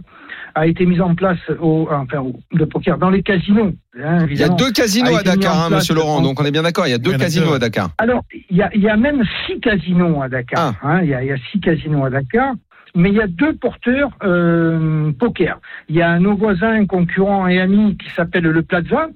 [0.56, 3.74] a été mise en place au, enfin, au- de poker dans les casinos.
[4.04, 6.18] hein, Il y a deux casinos a à Dakar, hein, monsieur Laurent.
[6.18, 6.88] en- Donc on est bien d'accord.
[6.88, 7.90] Il y a deux casinos à Dakar.
[7.98, 10.74] Alors, il y a, il y a même six casinos à Dakar.
[10.84, 12.54] hein, il, y a, il y a six casinos à Dakar.
[12.98, 15.60] Mais il y a deux porteurs euh, poker.
[15.88, 19.10] Il y a nos voisins, concurrents et amis qui s'appellent le Plaza,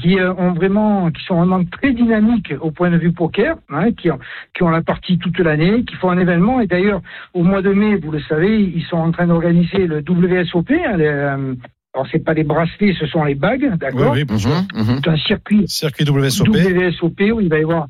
[0.00, 3.90] qui euh, ont vraiment, qui sont vraiment très dynamiques au point de vue poker, hein,
[3.92, 4.18] qui, ont,
[4.54, 6.60] qui ont la partie toute l'année, qui font un événement.
[6.60, 7.00] Et d'ailleurs,
[7.32, 10.70] au mois de mai, vous le savez, ils sont en train d'organiser le WSOP.
[10.70, 11.54] Hein, les, euh,
[11.94, 14.24] alors c'est pas les bracelets, ce sont les bagues, Oui, d'accord oui.
[14.24, 15.00] Mhm, mhm.
[15.02, 16.48] C'est un circuit Circuit WSOP.
[16.48, 17.86] WSOP où il va y avoir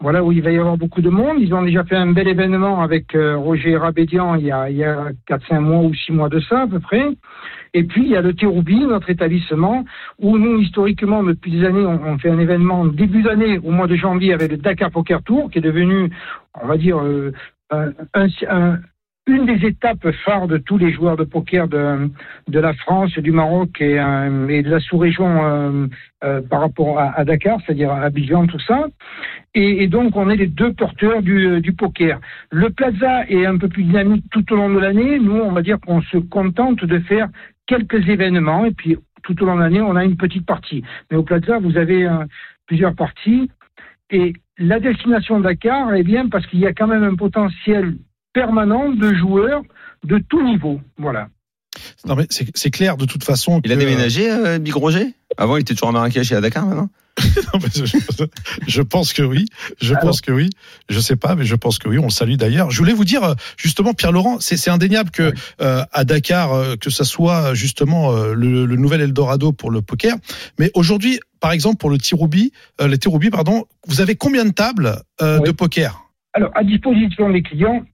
[0.00, 1.38] voilà où il va y avoir beaucoup de monde.
[1.40, 4.76] Ils ont déjà fait un bel événement avec euh, Roger Rabédian il y a il
[4.76, 7.08] y a quatre cinq mois ou six mois de ça à peu près.
[7.74, 9.84] Et puis il y a le Terroubi, notre établissement,
[10.18, 13.96] où nous historiquement depuis des années on, fait un événement début d'année au mois de
[13.96, 16.10] janvier avec le Dakar Poker Tour qui est devenu
[16.62, 17.32] on va dire euh,
[17.70, 17.92] un-
[18.48, 18.78] un-
[19.28, 22.10] une des étapes phares de tous les joueurs de poker de,
[22.48, 25.86] la France, du Maroc et, euh, et de la sous-région euh,
[26.24, 28.86] euh, par rapport à, Dakar, c'est-à-dire à Abidjan, tout ça.
[29.54, 32.20] Et, donc, on est les deux porteurs du, du poker.
[32.50, 35.18] Le Plaza est un peu plus dynamique tout au long de l'année.
[35.18, 37.28] Nous, on va dire qu'on se contente de faire
[37.66, 40.82] quelques événements et puis tout au long de l'année, on a une petite partie.
[41.10, 42.08] Mais au Plaza, vous avez
[42.66, 43.50] plusieurs parties.
[44.10, 47.94] Et la destination Dakar est bien parce qu'il y a quand même un potentiel
[48.32, 49.62] permanent de joueurs
[50.04, 50.80] de tout niveau.
[50.98, 51.28] Voilà.
[52.06, 53.60] Non, mais c'est clair de toute façon.
[53.64, 55.14] Il a déménagé, euh, Big Roger?
[55.36, 56.88] Avant, il était toujours à Marrakech et à Dakar maintenant?
[57.52, 58.24] Non, mais je,
[58.66, 59.46] je pense que oui.
[59.80, 60.02] Je Alors.
[60.02, 60.50] pense que oui.
[60.88, 61.98] Je sais pas, mais je pense que oui.
[61.98, 62.70] On le salue d'ailleurs.
[62.70, 66.76] Je voulais vous dire, euh, justement, Pierre Laurent, c'est indéniable que euh, à Dakar, euh,
[66.76, 70.14] que ça soit justement euh, le, le nouvel Eldorado pour le poker.
[70.58, 74.52] Mais aujourd'hui, par exemple, pour le Tiroubi, euh, les Tiroubi, pardon, vous avez combien de
[74.52, 75.46] tables euh, Oui.
[75.48, 76.00] de poker?
[76.34, 77.84] Alors, à disposition des clients,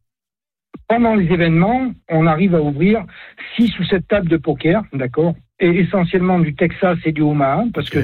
[0.88, 3.04] pendant les événements, on arrive à ouvrir
[3.56, 7.90] 6 ou 7 tables de poker, d'accord Et essentiellement du Texas et du Omaha, parce
[7.90, 8.00] que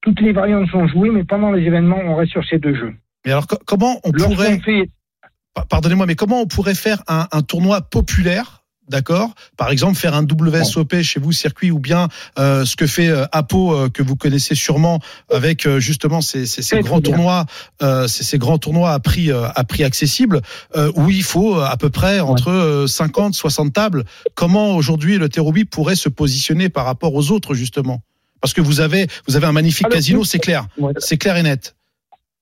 [0.00, 2.94] toutes les variantes sont jouées, mais pendant les événements, on reste sur ces deux jeux.
[3.24, 4.88] Mais alors, co- comment on Lorsqu'on pourrait, fait
[5.68, 10.24] pardonnez-moi, mais comment on pourrait faire un, un tournoi populaire d'accord Par exemple, faire un
[10.24, 14.16] WSOP chez vous, circuit, ou bien euh, ce que fait euh, Apo, euh, que vous
[14.16, 15.00] connaissez sûrement,
[15.32, 17.46] avec euh, justement ces, ces, ces grands tournois,
[17.82, 20.40] euh, ces, ces grands tournois à prix euh, à prix accessible,
[20.76, 24.04] euh, où il faut à peu près entre euh, 50, 60 tables.
[24.34, 28.02] Comment aujourd'hui le Terrobi pourrait se positionner par rapport aux autres justement?
[28.40, 30.92] Parce que vous avez vous avez un magnifique Alors, casino, c'est clair, Ouais.
[30.98, 31.74] c'est clair et net,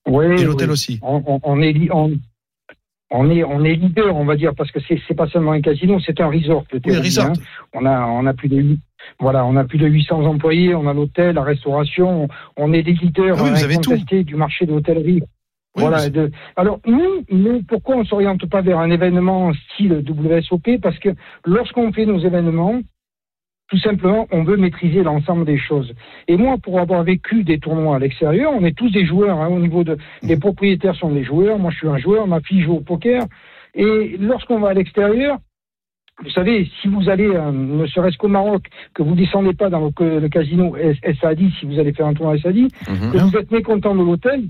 [0.07, 0.73] Oui, et l'hôtel oui.
[0.73, 0.99] aussi.
[1.01, 2.11] On, on- on est on,
[3.11, 5.61] on est on est leader, on va dire, parce que c'est c'est pas seulement un
[5.61, 6.65] casino, c'est un resort.
[6.73, 7.25] Le Oui, resort.
[7.27, 7.33] hein.
[7.73, 8.77] On a on a plus de
[9.19, 12.93] voilà, on a plus de 800 employés, on a l'hôtel, la restauration, on est des
[12.93, 13.91] leaders Ah oui, vous avez tout.
[13.91, 15.21] incontestés du marché de l'hôtellerie.
[15.77, 16.09] Oui, voilà.
[16.09, 21.09] de- alors nous, nous, pourquoi on s'oriente pas vers un événement style WSOP Parce que
[21.45, 22.79] lorsqu'on fait nos événements,
[23.67, 25.93] tout simplement, on veut maîtriser l'ensemble des choses.
[26.27, 29.39] Et moi, pour avoir vécu des tournois à l'extérieur, on est tous des joueurs.
[29.41, 31.57] hein, au niveau de, les propriétaires sont des joueurs.
[31.57, 32.27] Moi, je suis un joueur.
[32.27, 33.23] Ma fille joue au poker.
[33.73, 35.37] Et lorsqu'on va à l'extérieur,
[36.23, 39.91] vous savez, si vous allez, euh, ne serait-ce qu'au Maroc, que vous descendez pas dans
[39.99, 43.11] le, le casino S- SAD, si vous allez faire un tournoi SAD, Mhm.
[43.11, 44.43] que vous êtes mécontent de l'hôtel,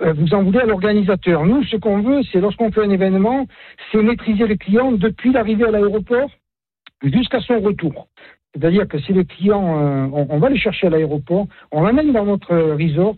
[0.00, 1.44] euh, vous en voulez à l'organisateur.
[1.44, 3.46] Nous, ce qu'on veut, c'est lorsqu'on fait un événement,
[3.90, 6.30] c'est maîtriser le client depuis l'arrivée à l'aéroport
[7.02, 8.06] jusqu'à son retour.
[8.54, 12.24] C'est-à-dire que si le client, euh, on, va le chercher à l'aéroport, on l'amène dans
[12.24, 13.16] notre resort,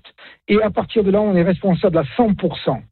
[0.48, 2.82] et à partir de là, on est responsable à 100%.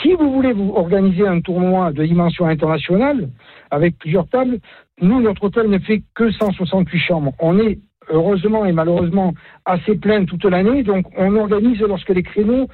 [0.00, 3.28] Si vous voulez vous organiser un tournoi de dimension internationale,
[3.70, 4.58] avec plusieurs tables,
[5.02, 7.32] nous, notre hôtel ne fait que 168 chambres.
[7.38, 7.78] On est
[8.08, 12.68] heureusement et malheureusement assez plein toute l'année, donc on organise lorsque les créneaux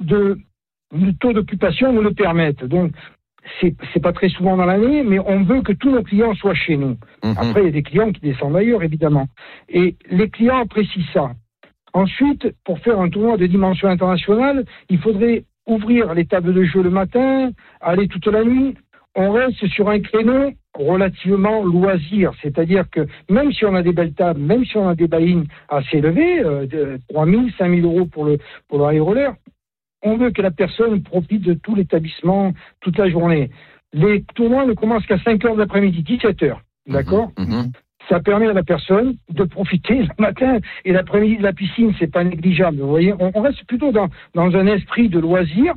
[0.00, 0.38] de,
[0.92, 2.64] de taux d'occupation nous le permettent.
[3.60, 6.76] C'est pas très souvent dans l'année, mais on veut que tous nos clients soient chez
[6.76, 6.96] nous.
[7.22, 7.34] Mhm.
[7.36, 9.26] Après, il y a des clients qui descendent ailleurs, évidemment.
[9.68, 11.32] Et les clients apprécient ça.
[11.92, 16.82] Ensuite, pour faire un tournoi de dimension internationale, il faudrait ouvrir les tables de jeu
[16.82, 18.74] le matin, aller toute la nuit.
[19.16, 24.14] On reste sur un créneau relativement loisir, c'est-à-dire que même si on a des belles
[24.14, 27.92] tables, même si on a des buy assez élevés, euh, de 3 000, 5 000
[27.92, 29.34] euros pour le, pour le high roller,
[30.02, 33.50] on veut que la personne profite de tout l'établissement toute la journée.
[33.92, 36.62] Les tournois ne commencent qu'à 5 heures de l'après-midi, 17 heures.
[36.86, 37.72] D'accord Mhm.
[38.08, 42.10] ça permet à la personne de profiter le matin et l'après-midi de la piscine, c'est
[42.10, 42.80] pas négligeable.
[42.80, 45.74] Vous voyez, on, on reste plutôt dans, dans un esprit de loisir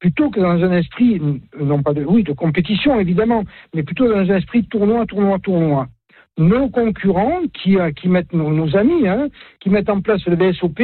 [0.00, 1.20] plutôt que dans un esprit,
[1.58, 3.44] non pas de, oui, de compétition évidemment,
[3.74, 5.88] mais plutôt dans un esprit de tournoi, tournoi, tournoi.
[6.38, 9.28] Nos concurrents qui, euh, qui mettent nos, nos amis, hein,
[9.60, 10.80] qui mettent en place le BSOP,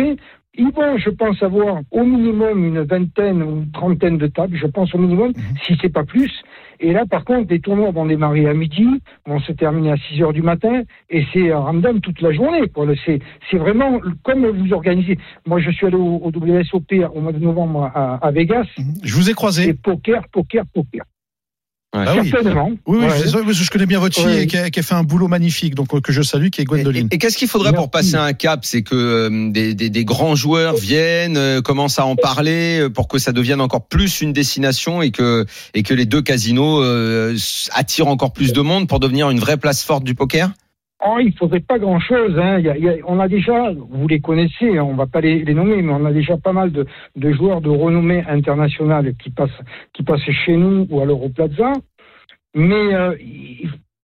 [0.56, 4.66] ils vont, je pense, avoir au minimum une vingtaine ou une trentaine de tables, je
[4.66, 5.32] pense au minimum,
[5.66, 6.30] si c'est pas plus.
[6.80, 8.86] Et là, par contre, les tournois vont démarrer à midi,
[9.26, 12.62] vont se terminer à 6 heures du matin, et c'est un ramdam toute la journée.
[13.50, 15.18] C'est, vraiment comme vous organisez.
[15.46, 18.66] Moi, je suis allé au, au WSOP au mois de novembre à, à Vegas,
[19.02, 19.68] Je vous ai croisé.
[19.68, 21.04] et poker, poker, poker.
[21.94, 22.04] Ouais.
[22.08, 22.28] Ah oui.
[22.30, 22.70] Certainement.
[22.86, 23.52] Oui, oui, Ouais.
[23.52, 24.42] je, connais bien votre fille Ouais.
[24.42, 26.60] et qui a, qui a fait un boulot magnifique, donc euh, que je salue, qui
[26.60, 27.08] est Gwendoline.
[27.10, 30.04] et- et qu'est-ce qu'il faudrait pour passer un cap C'est que euh, des, des- des
[30.04, 34.20] grands joueurs viennent, euh, commencent à en parler euh, pour que ça devienne encore plus
[34.20, 37.36] une destination et que et que les deux casinos euh,
[37.72, 40.50] attirent encore plus de monde pour devenir une vraie place forte du poker?
[41.06, 42.38] Oh, il faudrait pas grand-chose.
[42.38, 42.62] Hein.
[43.06, 46.04] On a déjà, vous les connaissez, hein, on va pas les, les nommer, mais on
[46.06, 46.86] a déjà pas mal de,
[47.16, 49.50] de joueurs de renommée internationale qui passent,
[49.92, 51.72] qui passent chez nous ou à l'Europlaza.
[52.54, 53.70] Mais euh, il,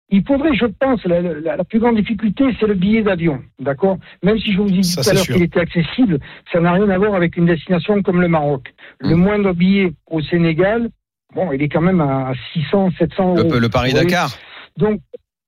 [0.10, 3.97] il faudrait, je pense, la, la- la plus grande difficulté, c'est le billet d'avion, d'accord?
[4.23, 6.19] Même si je vous ai dit Ça, tout à l'heure qu'il était accessible,
[6.51, 8.73] ça n'a rien à voir avec une destination comme le Maroc.
[8.99, 9.19] Le Mm.
[9.19, 10.89] moindre billet au Sénégal,
[11.34, 13.49] bon, il est quand même à 600, 700 euros.
[13.54, 14.32] Le, le Paris Vous voyez Dakar.
[14.77, 14.99] Donc,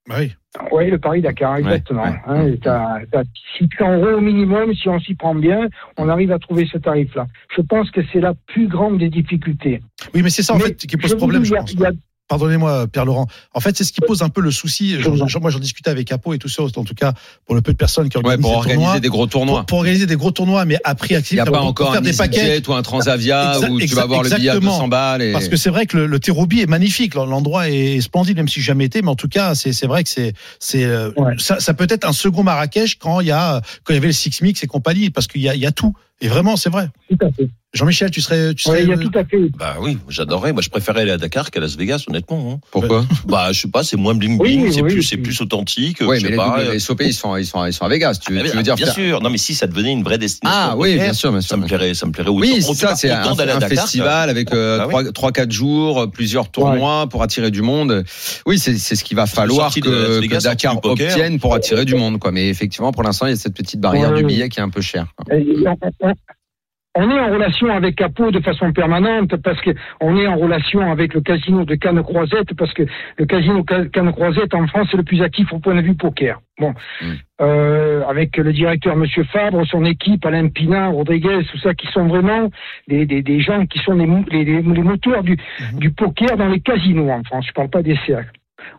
[0.09, 0.33] oui.
[0.71, 2.03] oui, le Paris-Dakar, exactement.
[2.03, 2.19] ouais.
[2.27, 3.23] Hein, et t'as- t'as
[3.57, 7.27] 600 euros au minimum, si on s'y prend bien, on arrive à trouver ce tarif-là.
[7.55, 9.81] Je pense que c'est la plus grande des difficultés.
[10.13, 11.71] Oui, mais c'est ça en Mais fait qui pose problème, je pense.
[11.73, 11.91] il y a-
[12.29, 13.27] Pardonnez-moi, Pierre Laurent.
[13.53, 14.91] En fait, c'est ce qui pose un peu le souci.
[14.99, 17.13] Je Je- moi, j'en discutais avec Apo et tout ça, en tout cas,
[17.45, 18.99] pour le peu de personnes qui Ouais, organisent pour ces organiser tournois.
[19.01, 19.57] des gros tournois.
[19.59, 21.41] Pour, pour organiser des gros tournois, mais à prix Il n'y accessible.
[21.41, 22.39] a pas pour encore faire un des paquets.
[22.39, 24.71] EasyJet ou un Transavia Exa- où tu vas avoir le billet à exactement.
[24.77, 25.21] 200 balles.
[25.21, 25.31] Et...
[25.33, 27.13] Parce que c'est vrai que le, le Terrobi est magnifique.
[27.15, 29.01] L'endroit est splendide, même si j'ai jamais été.
[29.01, 31.33] Mais en tout cas, c'est c'est vrai que c'est c'est euh, Ouais.
[31.39, 34.07] ça, ça peut être un second Marrakech quand il y a quand il y avait
[34.07, 35.93] le Six Mix et compagnie, parce qu'il y a, il y a tout.
[36.23, 36.87] Et vraiment, c'est vrai.
[37.09, 37.49] Tout à fait.
[37.73, 39.49] Jean-Michel, tu serais, tu Ouais, serais il y a tout à fait.
[39.57, 40.53] Bah oui, j'adorerais.
[40.53, 42.53] Moi, je préférais aller à Dakar qu'à Las Vegas, honnêtement.
[42.53, 42.59] hein.
[42.71, 45.03] Pourquoi Bah, je sais pas, c'est moins bling Oui, bling, c'est oui, plus, oui.
[45.09, 45.97] c'est plus authentique.
[46.01, 46.59] Oui, je mais sais les pas.
[46.59, 48.19] euh, WSOP, ils sont, ils sont, ils sont à Vegas.
[48.23, 49.21] Tu, Ah, tu veux dire bien sûr.
[49.21, 50.59] Non, mais si ça devenait une vraie destination.
[50.71, 51.49] Ah oui, bien sûr, bien sûr.
[51.49, 52.29] Ça me plairait, ça me plairait.
[52.29, 55.11] Oui, ça, c'est un, festival avec euh, oui.
[55.11, 58.03] trois, quatre jours, euh, plusieurs tournois pour attirer du monde.
[58.45, 62.31] Oui, c'est c'est ce qu'il va falloir que, Dakar obtienne pour attirer du monde, quoi.
[62.31, 64.69] Mais effectivement, pour l'instant, il y a cette petite barrière du billet qui est un
[64.69, 65.07] peu chère.
[66.95, 70.91] On, est en relation avec Capo de façon permanente parce que on est en relation
[70.91, 72.83] avec le casino de Cannes Croisette parce que
[73.17, 75.95] le casino Ca- Cannes Croisette en France est le plus actif au point de vue
[75.95, 76.39] poker.
[76.59, 77.13] Bon, Mm.
[77.41, 82.05] Euh, avec le directeur Monsieur Fabre, son équipe, Alain Pinin, Rodriguez, tout ça, qui sont
[82.07, 82.49] vraiment
[82.87, 85.35] des, des, des gens qui sont les, moteurs du,
[85.73, 87.45] du poker dans les casinos en France.
[87.47, 88.29] Je parle pas des cercles.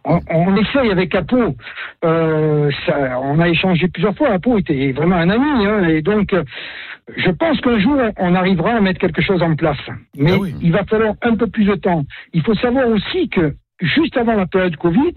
[0.05, 1.57] On, on essaye avec Apo.
[2.05, 4.31] Euh, ça, on a échangé plusieurs fois.
[4.31, 6.45] Apo était vraiment un ami, hein, et donc euh,
[7.17, 9.79] je pense qu'un jour on arrivera à mettre quelque chose en place.
[10.17, 10.55] Mais Ah oui.
[10.63, 12.05] il va falloir un peu plus de temps.
[12.33, 15.15] Il faut savoir aussi que juste avant la période Covid,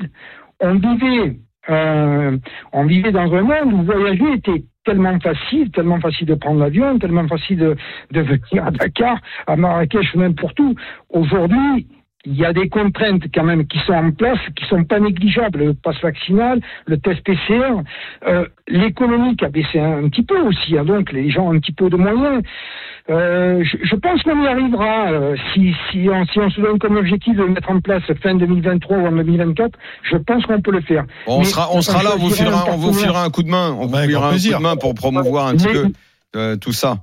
[0.59, 1.37] on vivait,
[1.69, 2.37] euh,
[2.73, 6.97] on vivait dans un monde où voyager était tellement facile, tellement facile de prendre l'avion,
[6.97, 7.75] tellement facile de,
[8.11, 10.75] de venir à Dakar, à Marrakech, n'importe où.
[11.09, 11.87] Aujourd'hui,
[12.29, 15.59] il y a des contraintes quand même qui sont en place, qui sont pas négligeables.
[15.59, 17.71] Le passe vaccinal, le test PCR,
[18.27, 21.53] euh, l'économie qui a baissé un, un petit peu aussi, hein, donc les gens ont
[21.55, 22.43] un petit peu de moyens.
[23.09, 26.77] Euh, je, je pense qu'on y arrivera euh, si, si, on, si on se donne
[26.77, 29.71] comme objectif de le mettre en place fin 2023 ou en 2024.
[30.11, 31.05] Je pense qu'on peut le faire.
[31.25, 32.99] Bon, on Mais sera, on on sera là, on vous filera, un on vous partenaire.
[33.05, 35.53] filera un coup de main, on vous filera un coup de main pour promouvoir un
[35.55, 35.87] petit Mais- peu
[36.35, 36.97] euh, tout ça.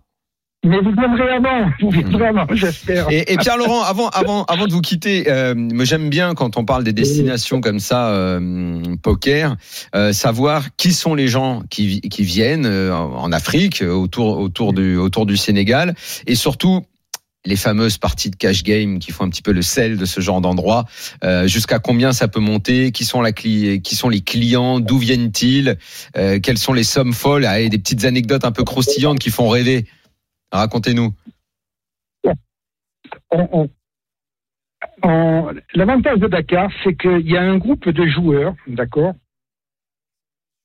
[0.64, 3.11] Mais vous viendrez avant, vous viendrez avant, j'espère.
[3.11, 6.64] Et, et Pierre Laurent, avant, avant, avant de vous quitter, euh, j'aime bien quand on
[6.64, 9.57] parle des destinations comme ça, euh, poker,
[9.94, 14.96] euh, savoir qui sont les gens qui, qui viennent euh, en Afrique, autour, autour du,
[14.96, 15.94] autour du Sénégal,
[16.27, 16.83] et surtout
[17.46, 20.20] les fameuses parties de cash game qui font un petit peu le sel de ce
[20.20, 20.87] genre d'endroit.
[21.22, 25.77] Euh, Jusqu'à combien ça peut monter Qui sont la Qui sont les clients D'où viennent-ils
[26.16, 29.31] Euh, Quelles sont les sommes folles Ah, et Des petites anecdotes un peu croustillantes qui
[29.31, 29.87] font rêver.
[30.55, 31.12] Racontez-nous.
[33.31, 33.71] on- on-
[35.03, 39.14] on- L'avantage de Dakar, c'est qu'il y a un groupe de joueurs, d'accord,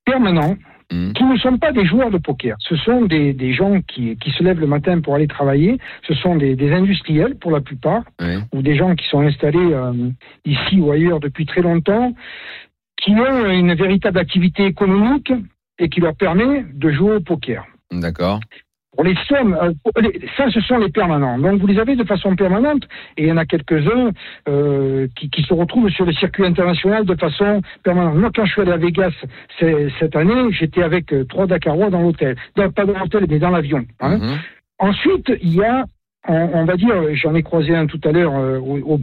[0.06, 0.56] permanents,
[0.92, 1.14] Mhm.
[1.14, 2.56] qui ne sont pas des joueurs de poker.
[2.60, 5.80] Ce sont des, des gens qui, qui se lèvent le matin pour aller travailler.
[6.08, 8.04] Ce sont des, des industriels pour la plupart,
[8.54, 10.10] ou des gens qui sont installés euh,
[10.46, 12.14] ici ou ailleurs depuis très longtemps,
[13.02, 15.32] qui ont une véritable activité économique
[15.80, 17.66] et qui leur permet de jouer au poker.
[17.92, 18.40] D'accord.
[19.04, 21.38] Les sommes, euh, les- ça, ce sont les permanents.
[21.40, 22.84] Donc, vous les avez de façon permanente,
[23.18, 24.12] et il y en a quelques-uns
[24.50, 28.16] euh, qui, qui se retrouvent sur le circuit international de façon permanente.
[28.16, 29.14] Moi, quand je suis allé à Vegas
[30.00, 32.36] cette année, j'étais avec euh, trois Dakarois dans l'hôtel.
[32.56, 33.86] Dans- Pas dans l'hôtel, mais dans l'avion.
[34.02, 34.18] hein.
[34.18, 34.38] Mhm.
[34.80, 35.86] Ensuite, il y a,
[36.28, 39.00] on, on va dire, j'en ai croisé un tout à l'heure euh, au, au-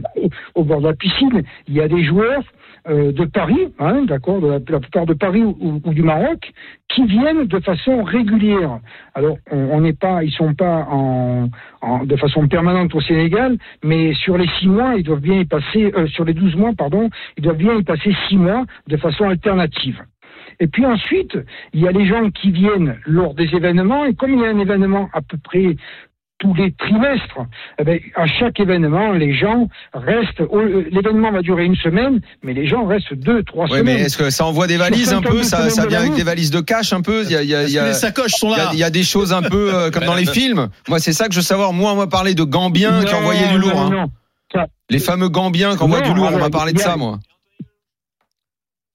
[0.55, 2.43] au bord de la piscine, il y a des joueurs
[2.89, 6.51] euh, de Paris, hein, d'accord, de la, plupart de Paris ou, du Maroc,
[6.87, 8.79] qui viennent de façon régulière.
[9.13, 11.49] Alors, on n'est pas, ils sont pas en-
[12.05, 15.91] de façon permanente au Sénégal, mais sur les six mois, ils doivent bien y passer,
[15.95, 19.27] euh, sur les 12 mois, pardon, ils doivent bien y passer six mois de façon
[19.29, 20.01] alternative.
[20.59, 21.37] Et puis ensuite,
[21.73, 24.49] il y a les gens qui viennent lors des événements, et comme il y a
[24.49, 25.75] un événement à peu près
[26.39, 27.39] tous les trimestres,
[27.79, 30.41] eh ben, à chaque événement, les gens restent.
[30.41, 33.95] au- L'événement va durer une semaine, mais les gens restent deux, trois Ouais, semaines.
[33.97, 36.51] mais est-ce que ça envoie des valises un peu ça, ça vient avec des valises
[36.51, 37.87] de cash un peu Il y a, il y a- il Est-ce y que a-
[37.87, 38.69] les sacoches sont il y là?
[38.69, 40.69] a- il y a des choses un peu euh, comme dans les films.
[40.87, 41.73] Moi, c'est ça que je veux savoir.
[41.73, 43.89] Moi, on m'a parlé de Gambiens qui envoyaient du lourd.
[43.89, 44.01] non,
[44.55, 44.65] hein.
[44.89, 46.29] Les fameux Gambiens qui envoient du lourd.
[46.33, 47.19] On m'a parlé de ça, moi.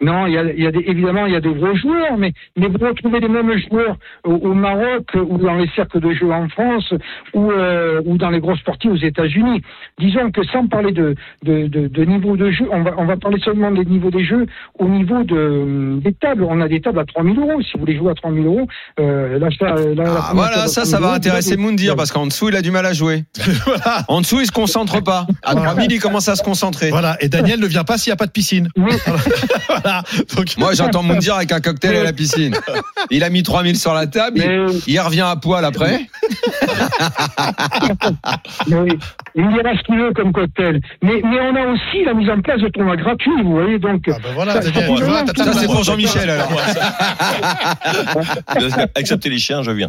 [0.03, 2.17] Non, il y a, il y a des, évidemment, il y a des gros joueurs,
[2.19, 6.13] mais, mais vous retrouvez les mêmes joueurs au, au Maroc ou dans les cercles de
[6.13, 6.93] jeu en France
[7.35, 9.63] ou, euh, ou dans les grosses parties aux États-Unis.
[10.01, 13.17] Disons que sans parler de, de, de, de niveau de jeu, on va, on va
[13.17, 14.47] parler seulement des niveaux des jeux
[14.79, 16.45] au niveau de, des tables.
[16.45, 17.63] On a des tables à 3000 euros.
[17.63, 18.67] Si vous voulez jouer à 3000 euros,
[18.99, 22.27] euh, là, ça, là, Ah, voilà, ça, 3000 ça va euros, intéresser Moundir parce qu'en
[22.27, 23.25] dessous, il a du mal à jouer.
[23.67, 24.05] voilà.
[24.09, 25.27] En dessous, il se concentre pas.
[25.45, 26.91] À 3000, il commence à se concentrer.
[26.91, 27.17] Voilà.
[27.21, 28.69] Et Daniel ne vient pas s'il n'y a pas de piscine.
[28.77, 28.93] Oui.
[29.69, 29.92] voilà.
[30.37, 32.55] Donc, Moi, j'entends Moundir avec un cocktail à la piscine.
[33.11, 34.39] Il a mis 3000 sur la table.
[34.39, 36.01] Il, Mais, il revient à poil après.
[38.69, 38.99] mais oui,
[39.35, 40.81] il dira ce qu'il veut comme cocktail.
[41.03, 44.03] Mais, mais on a aussi la mise en place de tournois gratuits, vous voyez, donc.
[44.09, 45.67] ah ben voilà, Ça, c'est place.
[45.67, 46.49] pour Jean-Michel, alors.
[48.95, 49.89] Accepter les chiens, je viens.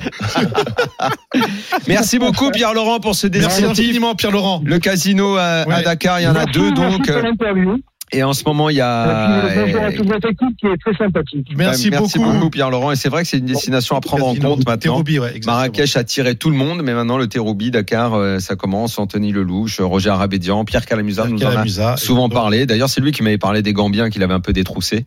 [1.87, 3.85] Merci beaucoup, Pierre-Laurent, pour ce Merci descriptif.
[3.85, 4.61] infiniment, Pierre Laurent.
[4.65, 5.65] Le casino à.
[5.83, 7.81] Dakar, il y en a Merci, deux, merci donc.
[8.13, 9.91] Et en ce moment, il y bonjour à a.
[9.91, 11.47] toute votre équipe qui est très sympathique.
[11.55, 12.31] Merci, Merci beaucoup.
[12.31, 12.91] beaucoup, Pierre-Laurent.
[12.91, 15.01] Et c'est vrai que c'est une destination à prendre en compte maintenant.
[15.03, 15.39] Ouais.
[15.45, 18.99] Marrakech a attiré tout le monde, mais maintenant le Terroubi, Dakar, euh, ça commence.
[18.99, 21.97] Anthony Lelouch, Roger Arabédian, Pierre Calamusa nous en a Calamusa.
[21.97, 22.65] souvent parlé.
[22.65, 25.05] D'ailleurs, c'est lui qui m'avait parlé des Gambiens qu'il avait un peu détroussés.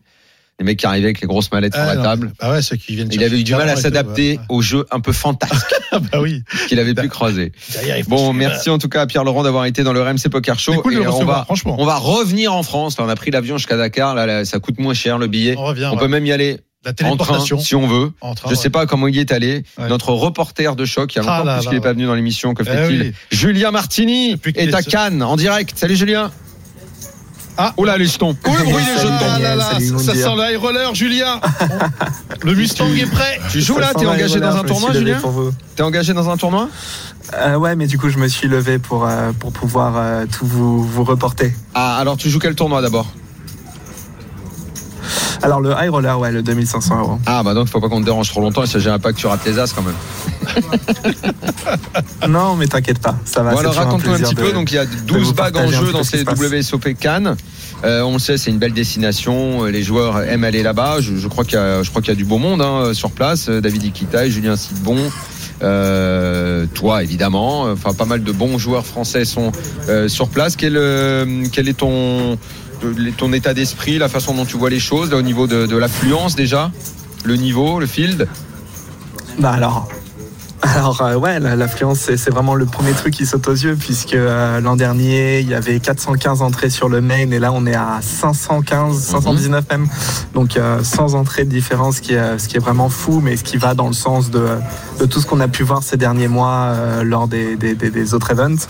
[0.59, 2.33] Les mecs qui arrivaient avec les grosses mallettes sur Ah, la non, table.
[2.39, 4.39] Ah ouais, ceux qui viennent Il avait eu du mal à s'adapter ouais.
[4.49, 6.41] au jeu un peu fantasque Ah bah oui.
[6.67, 7.51] qu'il avait pu croiser.
[7.85, 10.29] Il faut Bon, merci en tout cas à Pierre Laurent d'avoir été dans le RMC
[10.31, 10.81] Poker Show.
[10.81, 11.75] Cool Et le on va, franchement.
[11.79, 12.97] on va revenir en France.
[12.97, 14.15] Là, on a pris l'avion jusqu'à Dakar.
[14.15, 15.53] Là, là, ça coûte moins cher le billet.
[15.57, 15.85] On revient.
[15.91, 15.99] On ouais.
[15.99, 18.11] peut même y aller La en train, si on veut.
[18.21, 18.59] En train, Je ouais.
[18.59, 19.63] sais pas comment il est allé.
[19.77, 19.87] Ouais.
[19.89, 22.15] Notre reporter de choc, il y a Ah longtemps là puisqu'il n'est pas venu dans
[22.15, 22.55] l'émission.
[22.55, 23.13] Que Eh fait-il oui.
[23.31, 25.73] Julien Martini qu'il est à est- Cannes en direct.
[25.75, 26.31] Salut Julien.
[27.57, 27.73] Ah.
[27.77, 28.35] Oh là les jetons.
[28.45, 29.13] Oh le bruit des jetons.
[29.21, 29.63] Ah là
[29.97, 31.39] ça sent le high roller, Julien.
[32.43, 33.39] le Mustang est prêt.
[33.51, 35.19] Tu joues là T'es engagé dans un tournoi, Julien.
[35.75, 36.69] T'es engagé dans un tournoi
[37.35, 40.45] Euh, Ouais, mais du coup, je me suis levé pour, euh, pour pouvoir euh, tout
[40.45, 41.53] vous, vous reporter.
[41.73, 43.07] Ah alors tu joues quel tournoi d'abord?
[45.41, 47.19] Alors, le high roller, ouais, le 2500 euros.
[47.25, 48.63] Ah bah donc faut pas qu'on te dérange trop longtemps.
[48.63, 49.95] Il s'agirait pas que tu rates les as quand même.
[52.27, 53.51] Non, mais t'inquiète pas, ça va.
[53.51, 54.51] Bon alors raconte-nous un petit de- peu.
[54.51, 56.23] Donc il y a 12 vous bagues en un jeu dans ces.
[56.23, 57.35] WSOP Cannes.
[57.83, 59.65] Euh, on le sait, c'est une belle destination.
[59.65, 60.97] Les joueurs aiment aller là-bas.
[60.99, 63.49] Je, je crois qu'il y y a du beau monde hein, sur place.
[63.49, 64.97] David Ikita, Julien Sidbon,
[65.63, 67.63] euh, toi évidemment.
[67.63, 69.51] Enfin, pas mal de bons joueurs français sont
[69.89, 70.55] euh, sur place.
[70.55, 72.37] Quel, euh, quel est ton
[73.17, 76.35] ton état d'esprit, la façon dont tu vois les choses, au niveau de, de l'affluence
[76.35, 76.71] déjà,
[77.23, 78.27] le niveau, le field?
[79.39, 79.87] Bah alors.
[80.63, 84.15] Alors euh, ouais, la- l'affluence c'est vraiment le premier truc qui saute aux yeux puisque
[84.15, 87.75] euh, l'an dernier il y avait 415 entrées sur le main et là on est
[87.75, 89.87] à 515, 519 même,
[90.33, 93.37] donc euh, 100 entrées de différence, ce qui est, ce qui est vraiment fou, mais
[93.37, 94.47] ce qui va dans le sens de,
[94.99, 97.91] de tout ce qu'on a pu voir ces derniers mois euh, lors des, des, des-
[97.91, 98.65] des autres events.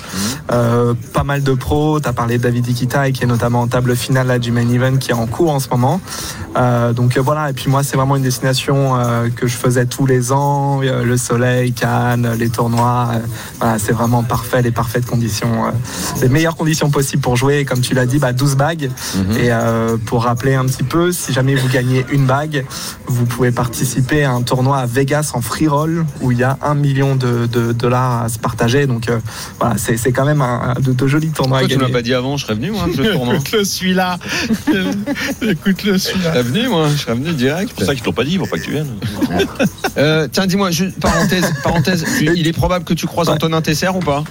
[0.52, 3.68] Euh, pas mal de pros, tu as parlé de David Ikita qui est notamment en
[3.68, 6.02] table finale là, du main event qui est en cours en ce moment.
[6.58, 10.06] Euh, donc voilà, et puis moi c'est vraiment une destination euh, que je faisais tous
[10.06, 13.20] les ans, le soleil, Cannes, les tournois, euh,
[13.60, 15.72] voilà, c'est vraiment parfait, les parfaites conditions, euh,
[16.22, 18.90] les meilleures conditions possibles pour jouer, Et comme tu l'as dit, bah, 12 bagues.
[19.16, 19.38] Mhm.
[19.38, 22.66] Et euh, pour rappeler un petit peu, si jamais vous gagnez une bague,
[23.08, 26.58] vous pouvez participer à un tournoi à Vegas en free roll où il y a
[26.62, 28.88] un million de, de dollars à se partager.
[28.88, 29.20] Donc euh,
[29.60, 31.94] voilà, c'est c'est quand même un, de, de jolis tournois Pourquoi à tu m'as gagner.
[31.94, 33.36] pas dit avant Je serais venu moi, ce tournoi.
[33.36, 34.18] Écoute-le celui-là.
[35.42, 36.32] Écoute-le Je celui-là.
[36.32, 37.70] serais venu moi, je serais venu direct.
[37.70, 38.88] C'est pour ça qu'ils t'ont pas dit, pour pas que tu viennes.
[39.98, 43.34] Euh, tiens, dis-moi, juste parenthèse, parenthèse, tu- il est probable que tu croises Ouais.
[43.36, 44.24] Antonin Tesser ou pas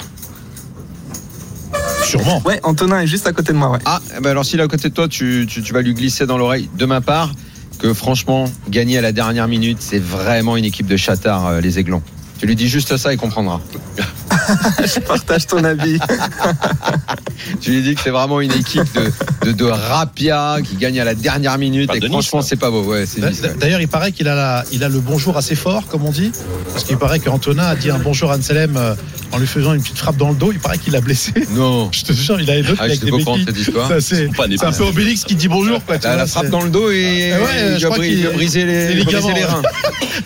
[2.05, 2.41] Sûrement.
[2.45, 3.71] Ouais, Antonin est juste à côté de moi.
[3.73, 3.79] Ouais.
[3.85, 6.25] Ah, ben alors s'il est à côté de toi, tu, tu, tu vas lui glisser
[6.27, 7.33] dans l'oreille de ma part
[7.79, 11.79] que franchement, gagner à la dernière minute, c'est vraiment une équipe de châtards, euh, les
[11.79, 12.03] Aiglons.
[12.39, 13.61] Tu lui dis juste ça, il comprendra.
[14.85, 15.99] Je partage ton avis.
[17.61, 19.13] Tu lui dis que c'est vraiment une équipe de,
[19.47, 22.41] de, de rapia qui gagne à la dernière minute Pas et de que Nice, franchement,
[22.41, 22.47] hein.
[22.49, 22.83] c'est pas beau.
[22.83, 23.05] Ouais.
[23.61, 26.33] D'ailleurs, il paraît qu'il a, la- il a le bonjour assez fort, comme on dit.
[26.73, 28.95] Parce qu'il paraît qu'Antonin a dit un bonjour à Anselm euh,
[29.33, 30.51] en lui faisant une petite frappe dans le dos.
[30.53, 31.33] Il paraît qu'il l'a blessé.
[31.51, 31.91] Non.
[31.93, 33.11] Je te jure, il a une autre Ah, avec des
[34.01, 35.85] C'est Pas des c'est un peu Obélix qui dit bonjour.
[35.85, 38.05] Quoi, tu La, vois, la frappe dans le dos et, ouais, il je a crois
[38.07, 39.63] il brisé les, les il lui a brisé ligaments, les reins.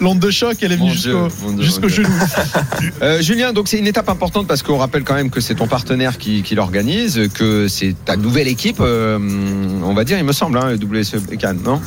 [0.00, 0.92] L'onde de choc, elle est venue
[1.60, 2.08] jusqu'au genou.
[3.02, 5.66] Euh, Julien, donc c'est une étape importante parce qu'on rappelle quand même que c'est ton
[5.66, 9.18] partenaire qui, qui l'organise, que c'est ta nouvelle équipe, euh,
[9.84, 11.80] on va dire, il me semble, hein, le WSE Cannes, non?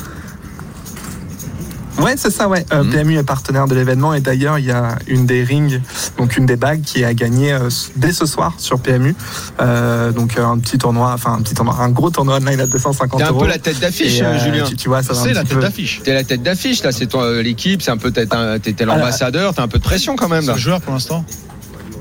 [2.00, 2.66] Ouais, c'est ça, ouais.
[2.72, 2.90] Euh, Mhm.
[2.90, 5.80] PMU est partenaire de l'événement et d'ailleurs, il y a une des rings,
[6.18, 9.14] donc une des bagues qui est à gagner euh, dès ce soir sur PMU.
[9.60, 12.66] Euh, donc euh, un petit tournoi, enfin un petit tournoi, un gros tournoi online à
[12.66, 13.38] 250 T'es un euros.
[13.42, 14.64] peu la tête d'affiche, euh, Julien.
[14.64, 16.00] Tu, tu vois, ça C'est la tête d'affiche.
[16.02, 19.68] T'es la tête d'affiche, là, c'est toi, l'équipe, c'est un peu, t'es l'ambassadeur, t'as un
[19.68, 20.54] peu de pression quand même, C'est là.
[20.54, 21.24] le joueur pour l'instant.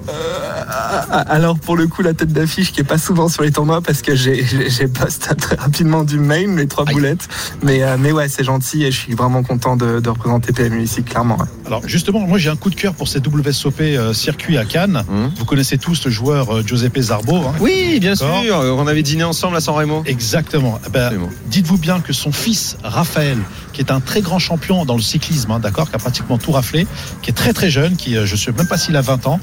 [0.07, 3.81] Ah, Alors pour le coup, la tête d'affiche qui est pas souvent sur les tournois
[3.81, 4.43] parce que j'ai
[4.87, 6.93] poste très rapidement du main, les trois Aïe.
[6.95, 7.27] boulettes.
[7.61, 10.83] Mais, euh, mais ouais, c'est gentil et je suis vraiment content de, de représenter PMU
[10.83, 11.37] ici, clairement.
[11.37, 11.45] ouais.
[11.65, 15.03] Alors justement, moi j'ai un coup de cœur pour ces WSOP euh, circuits à Cannes.
[15.09, 15.31] Hum.
[15.37, 17.37] Vous connaissez tous le joueur euh, Giuseppe Zarbo.
[17.37, 17.53] hein.
[17.59, 20.03] Oui, bien sûr, euh, on avait dîné ensemble à San Remo.
[20.05, 20.79] Exactement.
[20.85, 21.11] Eh ben.
[21.47, 23.37] Dites-vous bien que son fils, Raphaël,
[23.73, 26.51] qui est un très grand champion dans le cyclisme, hein, d'accord, qui a pratiquement tout
[26.51, 26.87] raflé,
[27.21, 29.27] qui est très très jeune, qui, euh, je ne sais même pas s'il a 20
[29.27, 29.39] ans,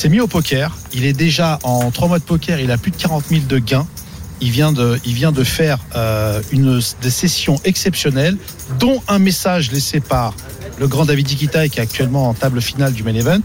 [0.00, 0.74] s'est mis au poker.
[0.94, 3.58] Il est déjà en trois mois de poker, il a plus de 40 000 de
[3.58, 3.86] gains.
[4.40, 8.38] Il vient de, il vient de faire euh, une, des sessions exceptionnelles,
[8.78, 10.32] dont un message laissé par
[10.78, 13.42] le grand David Ikita, qui est actuellement en table finale du main event,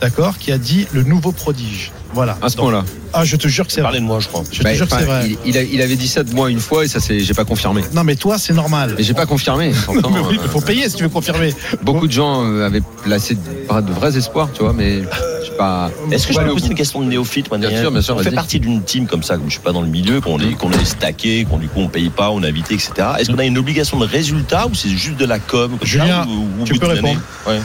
[0.00, 1.92] d'accord, qui a dit le nouveau prodige.
[2.14, 2.38] Voilà.
[2.40, 2.84] À ce point-là.
[3.12, 3.88] Ah, je te jure que c'est vrai.
[3.88, 4.42] Parlez de moi, je crois.
[4.50, 5.28] Je te jure que enfin, c'est vrai.
[5.28, 7.34] il, il a- il avait dit ça de moi une fois et ça, c'est, j'ai
[7.34, 7.82] pas confirmé.
[7.92, 8.94] Non, mais toi, c'est normal.
[8.96, 9.72] Mais j'ai pas confirmé.
[9.86, 11.54] Pourtant, Mais oui, euh, il faut payer si tu veux confirmer.
[11.82, 15.56] beaucoup de gens euh, avaient placé de, de vrais espoirs, tu vois, mais je sais
[15.58, 15.90] pas.
[16.10, 18.20] Est-ce que je peux poser une question de néophyte moi, Bien sûr, bien sûr, On
[18.22, 20.52] fait partie d'une team comme ça, comme je suis pas dans le milieu, qu'on est,
[20.54, 22.92] qu'on est stacké, qu'on du coup on paye pas, on est invité, etc.
[23.18, 26.64] Est-ce qu'on a une obligation de résultat ou c'est juste de la com Julien, ou-
[26.64, 27.20] tu peux répondre.
[27.46, 27.60] Ouais.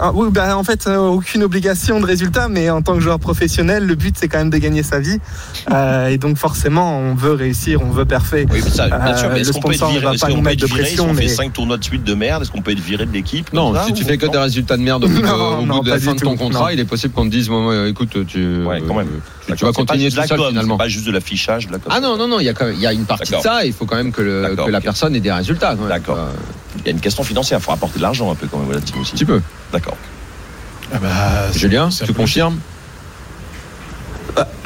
[0.00, 3.18] Ah, Oui, bah, en fait, euh, aucune obligation de résultat, mais en tant que joueur
[3.20, 5.18] professionnel, le but c'est quand même de gagner sa vie.
[5.70, 8.46] Euh, et donc forcément, on veut réussir, on veut parfait.
[8.50, 10.28] Oui, mais ça, bien Euh, sûr, mais est-ce le qu'on peut être viré va pas
[10.28, 12.14] qu'on nous mettre de viré si on pression, fait mais- 5 tournois de suite de
[12.14, 14.32] merde Est-ce qu'on peut être viré de l'équipe Non, ça, si tu fais que non
[14.32, 16.14] des résultats de merde au bout de, Non, au bout non, de la pas fin
[16.14, 16.68] de ton tout, contrat, non.
[16.70, 17.50] il est possible qu'on te dise,
[17.88, 19.08] écoute, tu, Ouais, quand même.
[19.46, 20.76] tu, tu vas continuer tout de la seul finalement.
[20.76, 21.92] C'est pas juste de l'affichage, de la com.
[21.94, 23.38] Ah non, non, non, il y a, quand même- il y a une partie de
[23.38, 25.74] ça, il faut quand même que, la personne ait des résultats.
[25.74, 26.18] D'accord.
[26.78, 27.58] Il y a une question financière.
[27.58, 29.12] Il faut apporter de l'argent un peu quand même la team aussi.
[29.12, 29.40] Un petit peu.
[29.72, 29.96] D'accord.
[30.92, 32.58] Ah bah, Julien, tu confirmes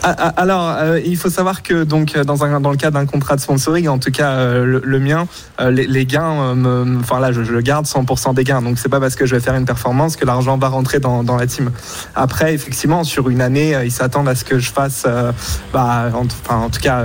[0.03, 3.37] Alors, euh, il faut savoir que donc euh, dans, un, dans le cadre d'un contrat
[3.37, 5.27] de sponsoring, en tout cas euh, le, le mien,
[5.61, 8.63] euh, les, les gains, euh, enfin là, je, je garde 100% des gains.
[8.63, 11.23] Donc c'est pas parce que je vais faire une performance que l'argent va rentrer dans,
[11.23, 11.71] dans la team.
[12.17, 15.31] Après, effectivement, sur une année, euh, ils s'attendent à ce que je fasse, euh,
[15.73, 17.03] bah, en, enfin, en tout cas,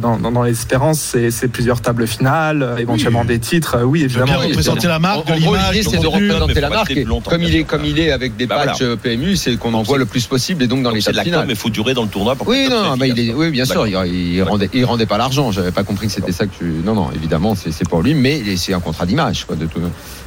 [0.00, 3.76] dans, dans, dans l'espérance, c'est c'est plusieurs tables finales, euh, éventuellement des titres.
[3.78, 4.26] Euh, oui, évidemment.
[4.26, 6.90] bien représenter la marque, En, gros, l'idée, c'est de représenter la marque.
[6.92, 8.96] et Comme il est, comme il est avec des Bah, patchs voilà.
[8.96, 11.22] PMU, c'est qu'on en Donc, voit le plus possible et donc dans les stades la
[11.22, 11.46] com, finales.
[11.46, 12.34] mais il faut durer dans le tournoi.
[12.36, 13.36] Pour Oui, non, non, bah, il est, efficace.
[13.38, 15.52] oui, bien sûr, il, il rendait, il rendait pas l'argent.
[15.52, 16.64] J'avais pas compris que c'était ça que tu.
[16.84, 19.80] Non, non, évidemment, c'est c'est pour lui, mais c'est un contrat d'image, quoi, de, tout-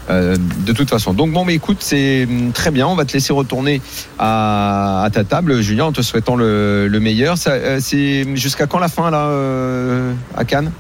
[0.09, 0.35] euh,
[0.65, 1.13] de toute façon.
[1.13, 2.87] Donc bon, mais écoute, c'est hum, très bien.
[2.87, 3.81] On va te laisser retourner
[4.19, 7.37] à, à ta table, Julien, en te souhaitant le, le meilleur.
[7.37, 10.71] Ça, euh, c'est jusqu'à quand la fin là euh, à Cannes?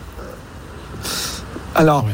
[1.75, 2.05] Alors.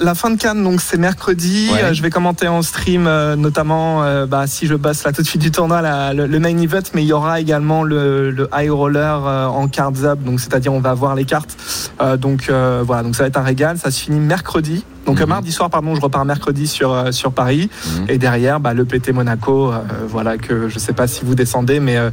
[0.00, 1.68] La, fin de Cannes, donc c'est mercredi.
[1.72, 1.82] Ouais.
[1.84, 5.22] Euh, je vais commenter en stream, euh, notamment euh, bah, si je bosse là tout
[5.22, 8.30] de suite du tournoi, la- le, le main event, mais il y aura également le,
[8.30, 11.56] le high roller euh, en cards up, donc c'est-à-dire on va voir les cartes.
[12.00, 13.78] Euh, donc euh, voilà, donc ça va être un régal.
[13.78, 14.84] Ça se finit mercredi.
[15.06, 17.70] Donc euh, mardi soir, pardon, je repars mercredi sur euh, sur Paris.
[17.86, 18.04] Mhm.
[18.08, 19.78] Et derrière, bah, le PT Monaco, euh,
[20.08, 22.10] voilà que je sais pas si vous descendez, mais euh,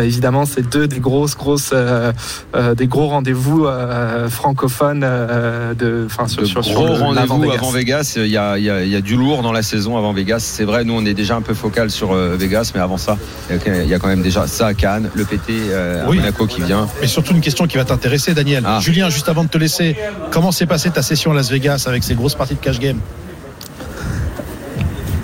[0.00, 2.12] évidemment c'est deux des grosses grosses euh,
[2.54, 7.50] euh, des gros rendez-vous euh, francophones euh, de, enfin sur, de sur, sur gros rendez-vous
[7.50, 8.14] avant Vegas.
[8.16, 10.12] Il y, a, il y a- il y a du lourd dans la saison avant
[10.12, 10.38] Vegas.
[10.40, 13.16] C'est vrai, nous on est déjà un peu focal sur euh, Vegas, mais avant ça,
[13.50, 16.04] il y a- il y, a quand même déjà ça à Cannes, le PT euh,
[16.04, 16.18] à Oui.
[16.18, 16.86] Monaco qui vient.
[17.00, 18.62] Mais surtout une question qui va t'intéresser, Daniel.
[18.66, 18.78] Ah.
[18.80, 19.96] Julien, juste avant de te laisser,
[20.30, 22.98] comment s'est passée ta session à Las Vegas avec ces grosses parties de cash game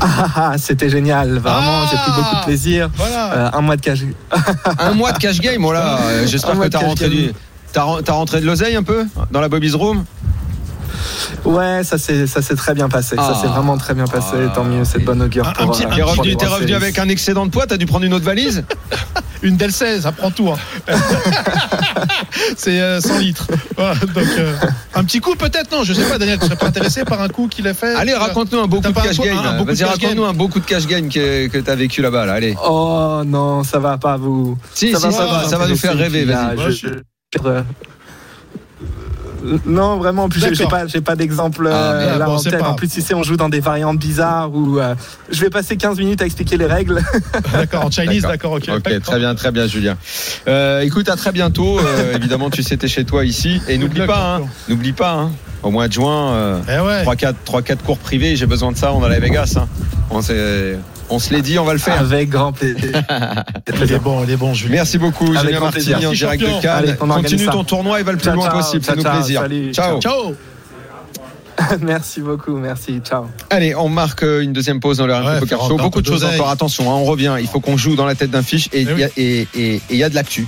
[0.01, 2.91] Ah, ah, c'était génial, vraiment, Ah j'ai pris beaucoup de plaisir.
[2.97, 3.33] Voilà.
[3.33, 4.01] Euh, un mois de cash.
[4.79, 5.99] Un mois de cash game, voilà.
[6.27, 7.15] J'espère que t'as cash rentré game.
[7.15, 7.33] du.
[8.09, 10.05] Rentré de l'oseille un peu dans la Bobby's Room?
[11.45, 13.17] Ouais, ça s'est ça s'est très bien passé.
[13.19, 13.33] Ah.
[13.35, 14.37] Ça s'est vraiment très bien passé.
[14.47, 14.53] Ah.
[14.55, 15.73] Tant mieux, c'est de bonne augure Un- un pour.
[15.73, 17.87] petit- euh, un T'es pour revenu, World revenu avec un excédent de poids, t'as dû
[17.87, 18.65] prendre une autre valise
[19.43, 20.49] Une Del 16, ça prend tout.
[20.51, 20.57] hein.
[22.57, 23.47] C'est euh, 100 litres.
[23.77, 24.55] Voilà, donc, euh,
[24.95, 27.29] un petit coup peut-être, non, je sais pas, Daniel, tu serais pas intéressé par un
[27.29, 29.37] coup qu'il a fait Allez, raconte-nous un beau coup de cash game.
[29.67, 32.35] Vas-y, raconte-nous un beau coup de cash game que, que t'as vécu là-bas, là.
[32.35, 32.55] Allez.
[32.65, 34.57] Oh non, ça va pas vous.
[34.75, 36.57] Si, ça si, va ça va, vous ça va nous faire rêver, vas-y.
[36.57, 36.89] là, je- je-
[37.45, 37.63] euh,
[39.67, 42.39] Non, vraiment, en plus, j'ai pas, j'ai pas d'exemple Ah, euh, mais là bon, en
[42.39, 42.59] c'est tête.
[42.61, 42.77] pas En grave.
[42.79, 44.95] plus, ici, on joue dans des variantes bizarres où euh,
[45.31, 47.01] je vais passer 15 minutes à expliquer les règles.
[47.53, 48.71] D'accord, en Chinese, d'accord, ok.
[48.77, 49.97] Ok, très bien, très bien, Julien.
[50.49, 51.79] Euh, écoute, à très bientôt.
[51.79, 53.61] Euh, évidemment, tu sais, t'es chez toi ici.
[53.69, 55.31] Et n'oublie pas, hein, n'oublie pas, hein,
[55.63, 57.05] au mois de juin, euh, Eh ouais.
[57.05, 59.55] 3-4 3-4 cours privés, j'ai besoin de ça, on a la Vegas.
[59.57, 59.67] hein.
[60.11, 60.79] On, s'est-
[61.15, 61.99] on se l'est dit, on va le faire.
[62.01, 63.03] Avec grand plaisir.
[63.85, 64.77] Il est bon, il est bon, Julien.
[64.77, 65.99] Merci beaucoup, Avec Julien Martini plaisir.
[65.99, 66.63] en Merci, direct de.
[66.63, 66.77] Cannes.
[66.79, 67.53] Allez, on organise Continue ça.
[67.53, 69.41] ton tournoi et va le plus Ciao, loin ciao, possible, fais-nous ciao, plaisir.
[69.41, 70.01] salut, ciao.
[70.01, 70.35] Ciao
[71.81, 73.01] merci beaucoup, merci.
[73.05, 73.27] Ciao.
[73.51, 75.77] Allez, on marque euh, une deuxième pause dans le RMC Ouais, Poker Show.
[75.77, 76.49] Beaucoup de choses encore.
[76.51, 77.37] Attention, hein, on revient.
[77.41, 79.49] Il faut qu'on joue dans la tête d'un fiche et il Eh y, a- et-
[79.55, 80.47] et- et il y a de l'actu.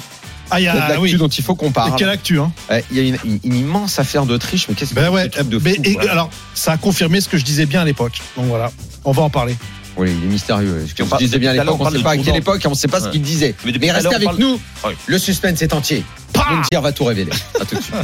[0.51, 1.15] Ah, il y a de l'actu oui.
[1.17, 1.95] dont il faut qu'on Et parle.
[1.97, 4.91] quelle actu, hein Ouais, Il y a une, une- une immense affaire d'Autriche, mais qu'est-ce
[4.91, 7.21] que Ben c'est ouais, ce truc de mais- fou, et- quoi alors, ça a confirmé
[7.21, 8.21] ce que je disais bien à l'époque.
[8.37, 8.71] Donc voilà,
[9.05, 9.57] on va en parler.
[9.97, 10.86] Oui, il est mystérieux.
[10.88, 12.74] Ce disais bien à l'époque, on on ne sait pas à quelle époque, on ne
[12.74, 13.55] sait pas ce qu'il disait.
[13.80, 14.61] Mais restez avec parle- nous.
[14.84, 14.97] Ouais.
[15.07, 16.05] Le suspense est entier.
[16.51, 17.30] Moundir va tout révéler.
[17.61, 17.95] À tout de suite.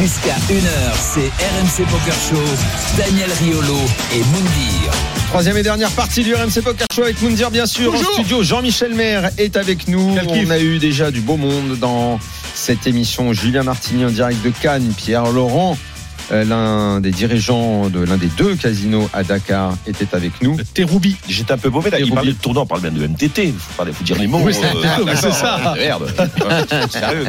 [0.00, 2.42] Jusqu'à 1h, c'est RMC Poker Show.
[2.96, 3.76] Daniel Riolo
[4.14, 4.92] et Moundir.
[5.28, 7.92] Troisième et dernière partie du RMC Poker Show avec Moundir, bien sûr.
[7.92, 8.08] Bonjour.
[8.08, 10.14] En studio, Jean-Michel Maire est avec nous.
[10.14, 10.46] Quel.
[10.46, 12.18] On a eu déjà du beau monde dans
[12.54, 13.32] cette émission.
[13.34, 15.76] Julien Martini en direct de Cannes, Pierre Laurent,
[16.30, 20.56] l'un des dirigeants de l'un des deux casinos à Dakar, était avec nous.
[20.74, 21.16] Teroubi.
[21.28, 21.98] J'étais un peu mauvais là.
[22.00, 23.48] Et Il parlait de tournoi, on parle bien de MTT.
[23.48, 24.40] Il faut, dire les mots.
[24.42, 25.34] Oui, c'est- euh, mais c'est d'accord.
[25.36, 25.74] ça.
[25.76, 26.12] Merde.
[26.18, 27.26] Ouais, Sérieux.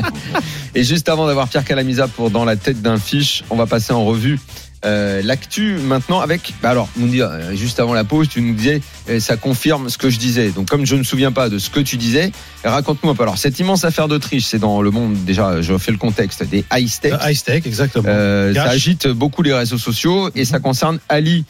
[0.76, 3.94] Et juste avant d'avoir Pierre Calamisa pour Dans la tête d'un fiche, on va passer
[3.94, 4.40] en revue
[4.86, 6.54] euh, l'actu maintenant avec.
[6.62, 9.98] Bah alors, Moundir, euh, juste avant la pause, tu nous disais, euh, ça confirme ce
[9.98, 10.50] que je disais.
[10.50, 12.32] Donc, comme je ne me souviens pas de ce que tu disais,
[12.64, 13.24] raconte-nous un peu.
[13.24, 16.66] Alors, cette immense affaire d'Autriche, c'est dans le monde, déjà, je fais le contexte, des
[16.74, 17.14] high stakes.
[17.24, 18.06] High Stake, exactement.
[18.08, 21.46] Euh, ça agite beaucoup les réseaux sociaux et ça concerne Ali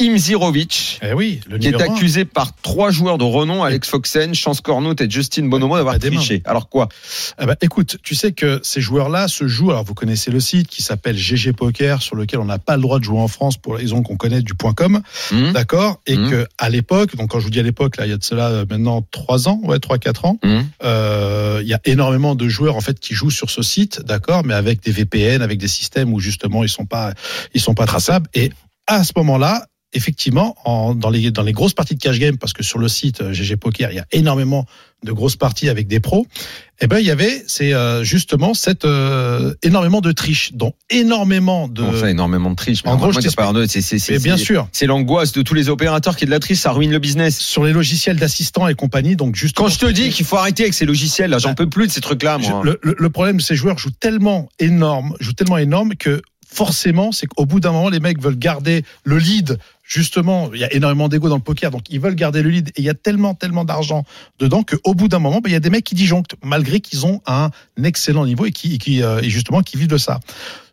[0.00, 1.00] Imzirovic.
[1.02, 5.00] Eh oui, le Qui est accusé par trois joueurs de renom, Alex Foxen, Chance Cornout
[5.00, 6.16] et Justin Bonomo, d'avoir des mains.
[6.16, 6.42] triché.
[6.44, 6.88] Alors quoi
[7.38, 9.70] Ah bah, écoute, tu sais que ces joueurs-là se jouent.
[9.70, 12.82] Alors, vous connaissez le site qui s'appelle GG Poker, sur lequel on n'a pas le
[12.82, 16.00] droit de jouer en France pour les raisons qu'on connaît du point .com, Hmm d'accord?
[16.06, 16.30] Et Mhm.
[16.30, 18.24] que à l'époque, donc quand je vous dis à l'époque, là, il y a de
[18.24, 22.34] cela euh, maintenant trois ans, ouais, trois quatre ans, Hmm euh, il y a énormément
[22.34, 25.58] de joueurs en fait qui jouent sur ce site, d'accord, mais avec des VPN, avec
[25.58, 27.12] des systèmes où justement ils sont pas,
[27.54, 28.28] ils sont pas traçables.
[28.34, 28.50] Et
[28.86, 32.52] à ce moment-là, effectivement, en, dans, les, dans les grosses parties de cash game, parce
[32.52, 34.66] que sur le site euh, GG Poker, il y a énormément
[35.04, 36.26] de grosses parties avec des pros,
[36.80, 41.68] eh ben, il y avait c'est euh, justement cette euh, énormément de triche, dont énormément
[41.68, 41.82] de.
[41.82, 42.82] On fait énormément de triche.
[42.84, 43.06] mais En gros,
[44.16, 46.72] c'est- bien sûr, C'est l'angoisse de tous les opérateurs qui est de la triche, ça
[46.72, 47.38] ruine le business.
[47.38, 49.66] sur les logiciels d'assistants et compagnie, donc justement.
[49.68, 51.86] Quand je te dis qu'il faut arrêter avec ces logiciels, là, j'en Bah, peux plus
[51.86, 52.62] de ces trucs-là, moi.
[52.64, 57.26] le, le- le problème, ces joueurs jouent tellement énorme, jouent tellement énorme que forcément, c'est
[57.26, 59.58] qu'au bout d'un moment, les mecs veulent garder le lead.
[59.86, 62.70] Justement, il y a énormément d'ego dans le poker, donc ils veulent garder le lead.
[62.70, 64.04] Et il y a tellement, tellement d'argent
[64.40, 67.06] dedans qu'au bout d'un moment, ben, il y a des mecs qui disjonctent, malgré qu'ils
[67.06, 67.50] ont un
[67.82, 70.18] excellent niveau et qui, et qui euh, et justement, qui vivent de ça.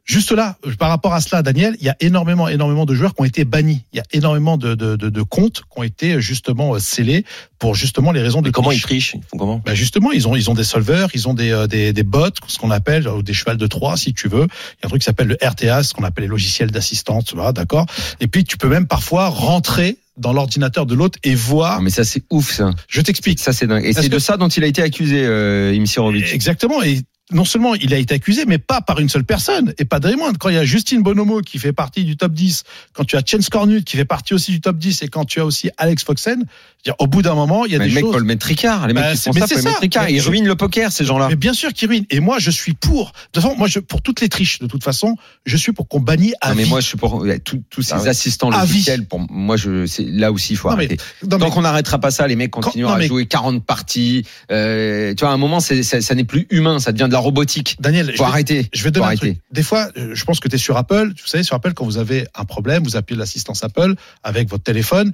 [0.05, 3.21] Juste là, par rapport à cela, Daniel, il y a énormément, énormément de joueurs qui
[3.21, 3.83] ont été bannis.
[3.93, 7.23] Il y a énormément de, de, de, de comptes qui ont été justement euh, scellés
[7.57, 9.11] pour justement les raisons de comment ils triche.
[9.11, 9.61] trichent Ils font comment?
[9.65, 12.27] Bah justement, ils ont ils ont des solveurs, ils ont des euh, des, des bots,
[12.47, 14.43] ce qu'on appelle ou des chevals de Troie, si tu veux.
[14.43, 17.23] Il y a un truc qui s'appelle le RTA, ce qu'on appelle les logiciels d'assistance,
[17.23, 17.85] tu vois, d'accord?
[18.19, 21.77] Et puis tu peux même parfois rentrer dans l'ordinateur de l'autre et voir.
[21.77, 22.71] Non, mais ça, c'est ouf, ça.
[22.87, 23.39] Je t'explique.
[23.39, 23.85] Ça, c'est dingue.
[23.85, 26.33] Et c'est de ça dont il a été accusé, euh, Imsirovic.
[26.33, 26.83] Exactement.
[26.83, 27.01] Et
[27.31, 30.15] non seulement il a été accusé, mais pas par une seule personne et pas des
[30.15, 30.37] moindres.
[30.37, 32.63] Quand il y a Justine Bonomo qui fait partie du top 10,
[32.93, 35.39] quand tu as Chance Cornut qui fait partie aussi du top 10 et quand tu
[35.39, 36.43] as aussi Alex Foxen,
[36.83, 38.13] dire, au bout d'un moment, il y a Mais des le mec, choses.
[38.13, 38.87] faut le mettre tricard.
[38.87, 39.79] Les mecs Bah, qui font mais ça, c'est faut le mettre ça.
[39.79, 40.03] tricard.
[40.03, 41.27] Mais Ils je- ruinent le poker, ces gens-là.
[41.29, 42.05] Mais bien sûr qu'ils ruinent.
[42.09, 43.05] Et moi, je suis pour.
[43.05, 45.15] De toute façon, moi, je, pour toutes les triches, de toute façon,
[45.45, 46.69] je suis pour qu'on bannisse à Non, mais vie.
[46.69, 47.25] moi, je suis pour
[47.69, 48.09] tous ces Ah ouais.
[48.09, 49.05] assistants logiciels.
[49.05, 50.97] Pour moi, je, c'est là aussi, il faut Non, mais- arrêter.
[51.23, 54.25] Non, mais- Tant qu'on n'arrêtera pas ça, les mecs continueront non, à jouer 40 parties.
[54.51, 57.75] Euh, tu vois, à un moment, ça n'est plus humain, ça devient de la robotique.
[57.79, 58.69] Daniel, je Faut vais, arrêter.
[58.73, 59.33] je vais te donner Faut un arrêter.
[59.35, 59.41] truc.
[59.51, 61.09] Des fois, euh, je pense que tu es sur Apple.
[61.21, 63.93] Vous savez, sur Apple, quand vous avez un problème, vous appelez l'assistance Apple
[64.23, 65.11] avec votre téléphone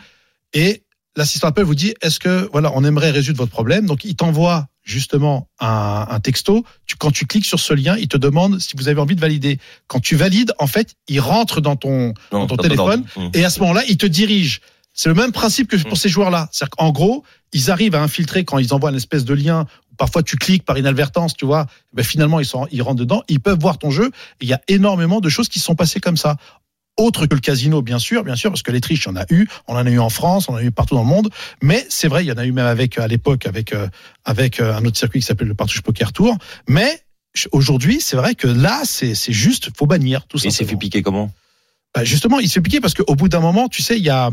[0.54, 0.84] et
[1.18, 3.86] l'assistant Apple vous dit est-ce que voilà, on aimerait résoudre votre problème?
[3.86, 6.64] Donc, il t'envoie justement un, un texto.
[6.88, 9.22] Tu, quand tu cliques sur ce lien, il te demande si vous avez envie de
[9.22, 9.60] valider.
[9.88, 13.04] Quand tu valides, en fait, il rentre dans ton Non, dans ton t'as pas téléphone.
[13.18, 13.30] Mmh.
[13.34, 14.62] et à ce moment-là, il te dirige.
[14.94, 15.96] C'est le même principe que pour Mm.
[15.96, 16.50] ces joueurs-là.
[16.52, 17.24] C'est-à-dire qu'en gros,
[17.54, 19.66] ils arrivent à infiltrer quand ils envoient une espèce de lien.
[20.00, 21.68] Parfois, tu cliques par inadvertance, tu vois.
[21.94, 23.22] Ben, finalement, ils, sont, ils rentrent dedans.
[23.28, 24.08] Ils peuvent voir ton jeu.
[24.40, 26.38] Et il y a énormément de choses qui se sont passées comme ça.
[26.96, 29.18] Autre que le casino, bien sûr, bien sûr, parce que les triches, il y en
[29.18, 29.46] a eu.
[29.68, 31.30] On en a eu en France, on en a eu partout dans le monde.
[31.62, 33.90] Mais c'est vrai, il y en a eu même avec, à l'époque, avec, euh,
[34.24, 36.38] avec euh, un autre circuit qui s'appelle le Partouche Poker Tour.
[36.70, 37.04] Mais
[37.52, 41.02] aujourd'hui, c'est vrai que là, c'est juste, faut bannir tout Et il s'est fait piquer
[41.02, 41.30] comment?
[41.96, 44.12] Bah, justement, il se fait piquer parce qu'au bout d'un moment, tu sais, il y
[44.12, 44.30] a,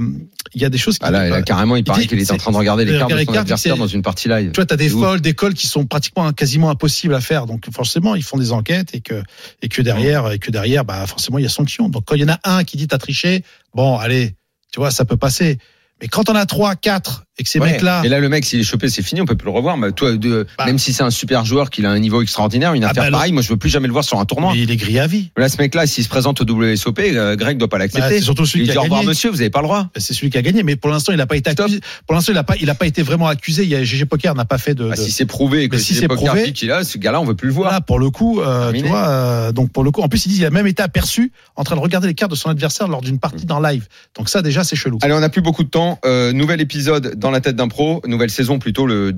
[0.52, 1.06] il y a des choses qui.
[1.06, 3.12] Ah là, là, carrément, il paraît qu'il est en train de regarder les c'est- cartes
[3.12, 4.50] de son adversaire dans une partie live.
[4.52, 7.46] Tu vois, t'as des folles, des calls qui sont pratiquement quasiment impossibles à faire.
[7.46, 9.22] Donc forcément, ils font des enquêtes et que
[9.62, 11.88] et que derrière et que derrière, bah forcément, il y a sanction.
[11.88, 13.42] Donc quand il y en a un qui dit t'as triché,
[13.74, 14.34] bon, allez,
[14.72, 15.58] tu vois, ça peut passer.
[16.02, 17.72] Mais quand on a trois, quatre et que ces Ouais.
[17.72, 19.76] mecs-là, Et là, le mec, s'il est chopé, c'est fini, on peut plus le revoir.
[19.76, 20.64] Mais toi, de, Bah.
[20.66, 23.08] même si c'est un super joueur, qu'il a un niveau extraordinaire, une Ah affaire bah,
[23.08, 24.52] le- pareille, moi, je veux plus jamais le voir sur un tournoi.
[24.54, 25.30] mais il est grillé à vie.
[25.36, 28.18] Là, ce mec-là, s'il se présente au WSOP, euh, Greg doit pas Bah, l'accepter.
[28.18, 29.82] c'est surtout celui il qui dit a au revoir, monsieur, vous avez pas le droit.
[29.82, 31.80] Bah, C'est celui qui a gagné, mais pour l'instant, il n'a pas été accusé.
[32.06, 33.64] Pour l'instant, il n'a pas, il a pas été vraiment accusé.
[33.64, 34.88] Il y a GG Poker n'a pas fait de.
[34.88, 37.34] Bah, de- si c'est prouvé que si c'est prouvé- qu'il a, ce gars-là, on veut
[37.34, 37.68] plus le voir.
[37.68, 40.30] Voilà, pour le coup, euh, tu vois, euh, donc pour le coup, en plus, il
[40.30, 42.88] dit il a même été aperçu en train de regarder les cartes de son adversaire
[42.88, 43.86] lors d'une partie dans live.
[44.16, 44.98] Donc ça, déjà, c'est chelou.
[45.02, 45.98] Allez, on n'a plus beaucoup de temps.
[46.04, 49.12] Euh, nouvel épisode dans la tête d'un pro, nouvelle saison plutôt, le,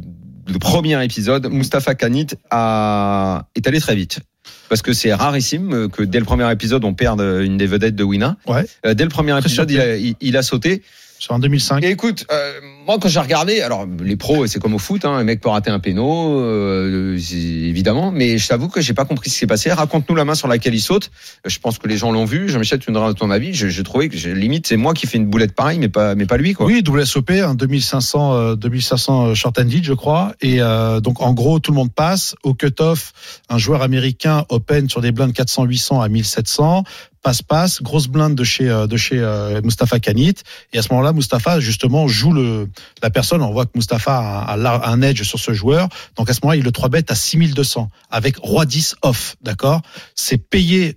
[0.46, 1.46] le premier épisode.
[1.50, 4.20] Mustapha Kanit a, est allé très vite.
[4.68, 8.04] Parce que c'est rarissime que dès le premier épisode, on perde une des vedettes de
[8.04, 8.36] Wina.
[8.46, 8.64] Ouais.
[8.86, 10.82] Euh, dès le premier épisode, il a, il- il a sauté.
[11.18, 11.82] Sur un 2005.
[11.84, 15.12] Et écoute, euh, moi quand j'ai regardé, alors les pros c'est comme au foot, hein,
[15.12, 19.28] un mec peut rater un péno, euh, évidemment, mais je t'avoue que j'ai pas compris
[19.30, 19.72] ce qui s'est passé.
[19.72, 21.10] Raconte-nous la main sur laquelle il saute.
[21.44, 22.48] Euh, Je pense que les gens l'ont vu.
[22.48, 23.52] Jean-Michel, tu me donneras ton avis.
[23.52, 26.36] J'ai trouvé que limite c'est moi qui fais une boulette pareille, mais pas mais pas
[26.36, 26.66] lui quoi.
[26.66, 30.34] Oui, WSOP, un 2500, euh, 2500 short and lead, je crois.
[30.40, 32.34] Et euh, donc, en gros, tout le monde passe.
[32.42, 33.12] Au cut-off,
[33.48, 36.84] un joueur américain open sur des blindes 400-800 à 1700.
[37.28, 40.36] Passe-passe, grosse blinde de chez euh, de chez euh, Mustapha Kanit.
[40.72, 42.70] Et à ce moment-là, Mustapha justement joue le
[43.02, 43.42] la personne.
[43.42, 45.90] On voit que Mustapha a, un edge sur ce joueur.
[46.16, 49.36] Donc à ce moment-là, il le 3 bet à 6200 avec roi 10 off.
[49.42, 49.82] D'accord?
[50.14, 50.96] C'est payé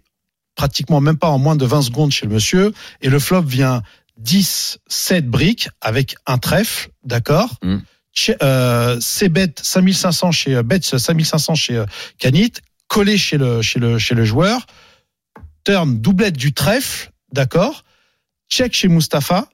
[0.56, 2.72] pratiquement même pas en moins de 20 secondes chez le monsieur.
[3.02, 3.84] Et le flop vient
[4.16, 7.50] 10, 7 briques avec un trèfle, d'accord?
[7.62, 7.80] Mm.
[8.42, 11.84] Euh, C'est bet 5500 chez bet 5500 chez
[12.20, 12.54] Canit,
[12.88, 14.66] collé chez le chez le chez le joueur.
[15.64, 17.84] Turn doublette du trèfle, d'accord
[18.50, 19.48] Check chez Mustapha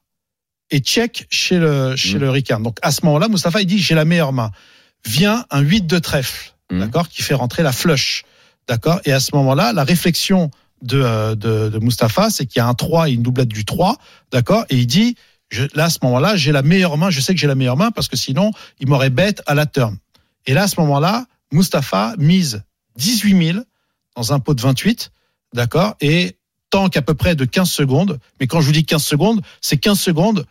[0.72, 2.22] et check chez le chez Mm.
[2.22, 2.60] le Ricard.
[2.60, 4.52] Donc à ce moment-là, Mustapha il dit j'ai la meilleure main.
[5.06, 6.80] Vient un 8 de trèfle, Mm.
[6.80, 8.24] d'accord, qui fait rentrer la flush,
[8.68, 9.00] d'accord.
[9.06, 10.52] Et à ce moment-là, la réflexion
[10.82, 13.64] de, euh, de, de Mustapha, c'est qu'il y a un 3 et une doublette du
[13.66, 13.98] 3,
[14.32, 15.16] d'accord Et il dit,
[15.50, 17.78] je, là, à ce moment-là, j'ai la meilleure main, je sais que j'ai la meilleure
[17.78, 19.98] main parce que sinon, il m'aurait bête à la turn.
[20.46, 22.64] Et là, à ce moment-là, Mustapha mise
[22.98, 23.60] 18 000
[24.18, 25.12] dans un pot de 28,
[25.54, 25.96] d'accord?
[26.02, 26.36] Et
[26.70, 28.20] tank à peu près de 15 secondes.
[28.40, 30.46] Mais quand je vous dis 15 secondes, c'est 15 secondes.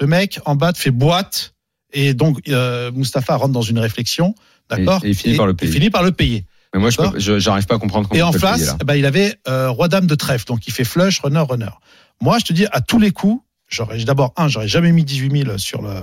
[0.00, 1.54] Le mec en bas te fait boîte
[1.92, 4.34] et donc euh, Mustapha rentre dans une réflexion,
[4.68, 5.00] d'accord?
[5.04, 5.72] Et- et il finit par le payer.
[5.72, 6.44] finit par le payer.
[6.74, 8.76] Mais moi, je j'arrive pas à comprendre comment Et on en peut le payer, face,
[8.84, 11.70] ben, il avait euh, roi dame de trèfle, donc il fait flush, runner, runner.
[12.20, 15.44] Moi, je te dis à tous les coups, j'aurais d'abord un, j'aurais jamais mis 18
[15.44, 16.00] 000 sur le euh,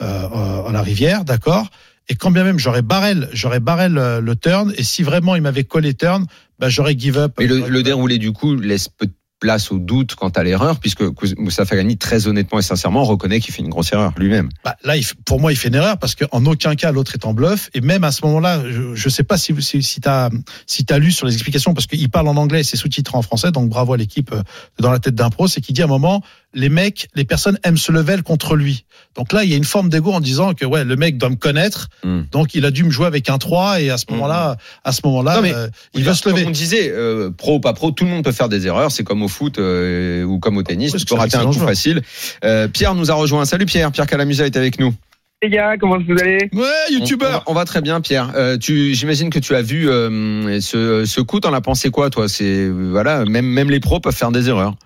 [0.00, 1.66] euh, à la rivière, d'accord?
[2.08, 5.42] Et quand bien même j'aurais barré, le- j'aurais barré le, turn, et si vraiment il
[5.42, 6.26] m'avait collé turn,
[6.58, 7.34] ben j'aurais give up.
[7.38, 9.12] Mais le, le déroulé du coup laisse peu de
[9.42, 11.02] place au doute quant à l'erreur, puisque
[11.36, 14.48] Moustapha Ghani, très honnêtement et sincèrement, reconnaît qu'il fait une grosse erreur lui-même.
[14.64, 14.94] Bah, là,
[15.26, 17.68] pour moi, il fait une erreur parce qu'en aucun cas l'autre est en bluff.
[17.74, 20.30] Et même à ce moment-là, je, je sais pas si si, si t'as
[20.68, 23.22] si t'as lu sur les explications parce qu'il parle en anglais et c'est sous-titré en
[23.22, 23.50] français.
[23.50, 24.42] Donc bravo à l'équipe euh,
[24.78, 26.22] dans la tête d'un pro, c'est qu'il dit à un moment
[26.54, 28.84] les mecs, les personnes aiment se level contre lui.
[29.16, 31.30] Donc là, il y a une forme d'ego en disant que ouais, le mec doit
[31.30, 32.22] me connaître, Hmm.
[32.30, 35.00] donc il a dû me jouer avec un 3 et à ce moment-là, à ce
[35.04, 36.42] moment-là, Non, mais euh, il va se lever.
[36.42, 38.90] Comme on disait, euh, pro ou pas pro, tout le monde peut faire des erreurs.
[38.92, 40.92] C'est comme au foot euh, ou comme au tennis.
[40.92, 41.68] Oui, tu peux rater un excellent coup joueur.
[41.68, 42.02] facile.
[42.44, 43.44] Euh, Pierre nous a rejoint.
[43.44, 43.90] Salut Pierre.
[43.90, 44.94] Pierre Calamusa est avec nous.
[45.42, 46.48] Les gars, comment vous allez?
[46.52, 47.42] Ouais, On, youtubeur.
[47.48, 48.30] on va très bien, Pierre.
[48.36, 51.40] Euh, tu, j'imagine que tu as vu euh, ce, ce coup.
[51.40, 52.28] T'en as pensé quoi, toi?
[52.28, 54.76] C'est voilà, même même les pros peuvent faire des erreurs.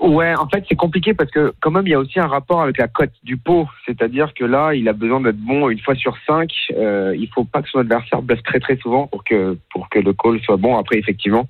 [0.00, 2.60] Ouais, en fait, c'est compliqué parce que quand même, il y a aussi un rapport
[2.62, 3.68] avec la cote du pot.
[3.86, 6.50] C'est-à-dire que là, il a besoin d'être bon une fois sur cinq.
[6.76, 9.98] Euh, il faut pas que son adversaire bluffe très très souvent pour que pour que
[9.98, 10.76] le call soit bon.
[10.78, 11.46] Après, effectivement,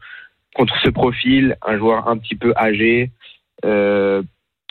[0.54, 3.10] contre ce profil, un joueur un petit peu âgé,
[3.64, 4.22] euh,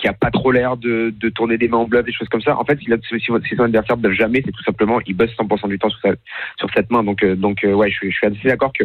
[0.03, 2.41] qui a pas trop l'air de, de tourner des mains en bluff, des choses comme
[2.41, 2.57] ça.
[2.57, 5.79] En fait, si, si son adversaire bluffe jamais, c'est tout simplement il bosse 100% du
[5.79, 7.03] temps sur, cette main.
[7.03, 8.84] Donc euh, donc euh, ouais, je suis, assez d'accord que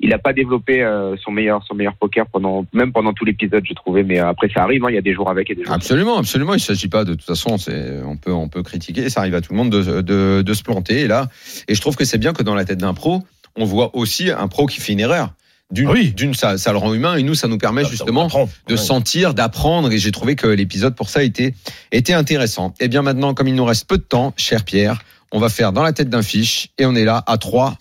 [0.00, 3.62] il n'a pas développé euh, son meilleur son meilleur poker pendant même pendant tout l'épisode
[3.64, 5.54] j'ai trouvé mais après ça arrive hein, il y a des jours avec.
[5.68, 6.54] Absolument, absolument.
[6.54, 7.56] Il s'agit pas de, toute façon,
[8.04, 9.08] on peut, on peut critiquer.
[9.08, 11.02] Ça arrive à tout le monde de, de, de se planter.
[11.02, 11.28] Et là,
[11.68, 13.22] et je trouve que c'est bien que dans la tête d'un pro,
[13.54, 15.30] on voit aussi un pro qui fait une erreur.
[15.70, 16.12] D'une, Ah oui.
[16.12, 18.28] d'une, ça, ça le rend humain et nous, ça nous permet justement
[18.66, 19.92] de sentir, d'apprendre.
[19.92, 21.54] Et j'ai trouvé que l'épisode pour ça était,
[21.92, 22.74] était intéressant.
[22.80, 25.02] Et bien maintenant, comme il nous reste peu de temps, cher Pierre,
[25.32, 27.78] on va faire dans la tête d'un fiche et on est là à trois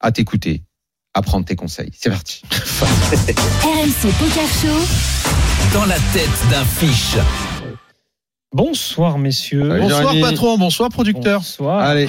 [0.00, 0.62] à t'écouter,
[1.14, 1.90] à prendre tes conseils.
[1.96, 2.42] C'est parti.
[2.50, 5.74] RMC Poker Show.
[5.74, 7.16] Dans la tête d'un fiche.
[8.52, 9.66] Bonsoir messieurs.
[9.66, 10.20] Salut, Bonsoir Jérémy.
[10.22, 11.38] patron, bonsoir producteur.
[11.40, 11.78] Bonsoir.
[11.80, 12.06] Allez.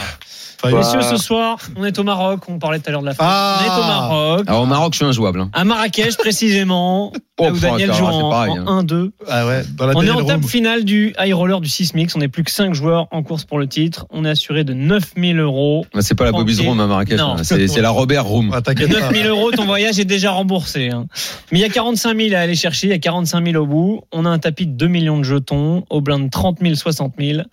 [0.66, 1.08] Enfin, Messieurs, Bah.
[1.12, 2.40] ce soir, on est au Maroc.
[2.48, 3.22] On parlait tout à l'heure de la fête.
[3.22, 3.60] Ah.
[3.60, 4.44] on est au Maroc.
[4.48, 5.42] Alors au Maroc, je suis injouable.
[5.42, 5.50] Hein.
[5.54, 7.12] À Marrakech, précisément.
[7.40, 8.66] Oh, où Daniel joue pareil, en, hein.
[8.68, 9.10] en 1-2.
[9.28, 9.64] Ah ouais,
[9.96, 12.16] On est en table finale du high roller du 6 mix.
[12.16, 14.06] On n'est plus que 5 joueurs en course pour le titre.
[14.12, 15.84] On est assuré de 9000 euros.
[15.96, 16.60] Là, C'est pas la Bobby's.
[16.62, 17.32] Room à Marrakech, Non.
[17.40, 17.44] hein.
[17.44, 18.52] c'est, la Robert Room.
[18.54, 19.00] Ah, t'inquiète pas.
[19.10, 20.90] 9000 euros, ton voyage est déjà remboursé.
[20.92, 21.08] hein.
[21.52, 23.66] Mais il y a 45 000 à aller chercher, il y a 45 000 au
[23.66, 24.02] bout.
[24.12, 27.44] On a un tapis de 2 millions de jetons, au blind 30 000, 60 000,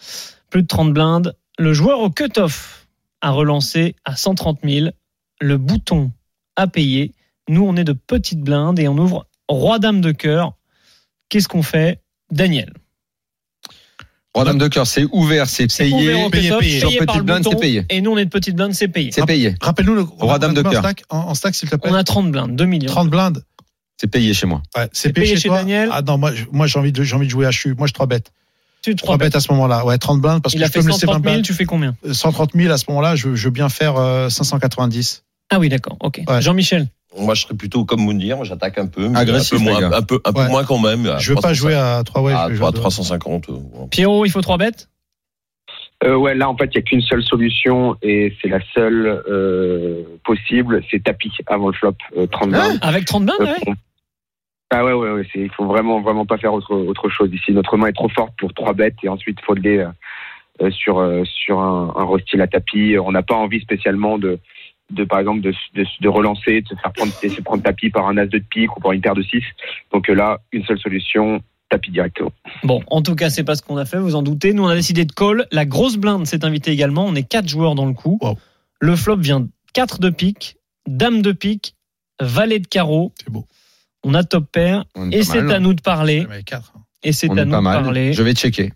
[0.51, 1.37] plus de 30 blindes.
[1.59, 2.87] Le joueur au cut-off
[3.21, 4.89] a relancé à 130 000.
[5.41, 6.11] Le bouton
[6.57, 7.15] a payé.
[7.49, 10.55] Nous, on est de petites blindes et on ouvre Roi-Dame de cœur.
[11.29, 12.01] Qu'est-ce qu'on fait
[12.31, 12.73] Daniel?
[14.33, 15.93] Roi Dame de cœur, c'est ouvert, c'est payé.
[15.93, 16.71] ouvert au payé, cut-off, payé.
[16.71, 17.51] payé Sur par petite le blinde, bouton.
[17.51, 17.85] c'est payé.
[17.91, 19.11] Et nous, on est de petites blindes, c'est payé.
[19.13, 19.57] C'est payé.
[19.61, 20.85] Rappelle-nous le Roi, dame de cœur.
[21.11, 21.91] en, stack s'il te plaît.
[21.91, 22.87] On a 30 blindes, 2 millions.
[22.87, 23.45] 30 blindes.
[24.01, 24.63] C'est payé chez moi.
[24.77, 26.33] Ouais, c'est payé payé chez toi Daniel Ah non, moi,
[26.67, 27.75] j'ai envie de j'ai envie de jouer HU.
[27.75, 28.33] Moi je 3 bêtes.
[28.83, 29.85] Tu 3 bêtes à ce moment-là.
[29.85, 31.35] Ouais, 30 blindes parce Il que a je fait peux me laisser 20 130 000,
[31.35, 31.45] blindes.
[31.45, 31.95] tu fais combien?
[32.11, 35.25] 130 000 à ce moment-là, je, je veux bien faire euh, 590.
[35.51, 36.21] Ah oui, d'accord, ok.
[36.29, 36.41] Ouais.
[36.41, 36.87] Jean-Michel
[37.19, 38.37] Moi, je serais plutôt comme Mounir.
[38.37, 39.09] Moi, j'attaque un peu.
[39.09, 39.97] mais Agressif, Un peu moins, gars.
[39.97, 40.49] un peu, un peu Ouais.
[40.49, 41.17] moins quand même.
[41.19, 43.49] Je veux pas jouer à 3 ouais, à je vais jouer à 350.
[43.51, 43.87] euh, ouais.
[43.91, 44.89] Pierrot, il faut 3 bêtes?
[46.03, 49.23] Euh, ouais, là, en fait, il n'y a qu'une seule solution et c'est la seule
[49.31, 52.79] euh, possible, c'est tapis avant le flop, euh, 30 blindes.
[52.81, 53.75] Avec 30 blindes, Euh, ouais
[54.71, 57.53] Ah ouais, ouais, ouais, c'est, il faut vraiment, vraiment pas faire autre, autre chose ici.
[57.53, 59.89] Notre main est trop forte pour trois bêtes et ensuite folder euh,
[60.63, 62.97] euh, sur, euh, sur un, un rostyle à tapis.
[63.03, 64.39] On n'a pas envie spécialement de,
[64.91, 67.91] de par exemple, de, de, de relancer, de se faire prendre, de se prendre tapis
[67.91, 69.43] par un as de pique ou par une paire de 6.
[69.93, 72.33] Donc euh, là, une seule solution, tapis directement.
[72.63, 74.53] Bon, en tout cas, c'est pas ce qu'on a fait, vous en doutez.
[74.53, 75.47] Nous, on a décidé de call.
[75.53, 77.07] La grosse blinde s'est invitée également.
[77.07, 78.19] On est 4 joueurs dans le coup.
[78.21, 78.37] Wow.
[78.81, 80.57] Le flop vient 4 de pique,
[80.87, 81.75] dame de pique,
[82.21, 83.13] valet de carreau.
[83.17, 83.47] C'est beau.
[84.05, 84.85] On a top pair.
[85.13, 86.27] Et c'est à nous de parler.
[86.47, 86.73] 4.
[87.03, 88.13] Et c'est à nous de parler.
[88.13, 88.73] Je vais checker.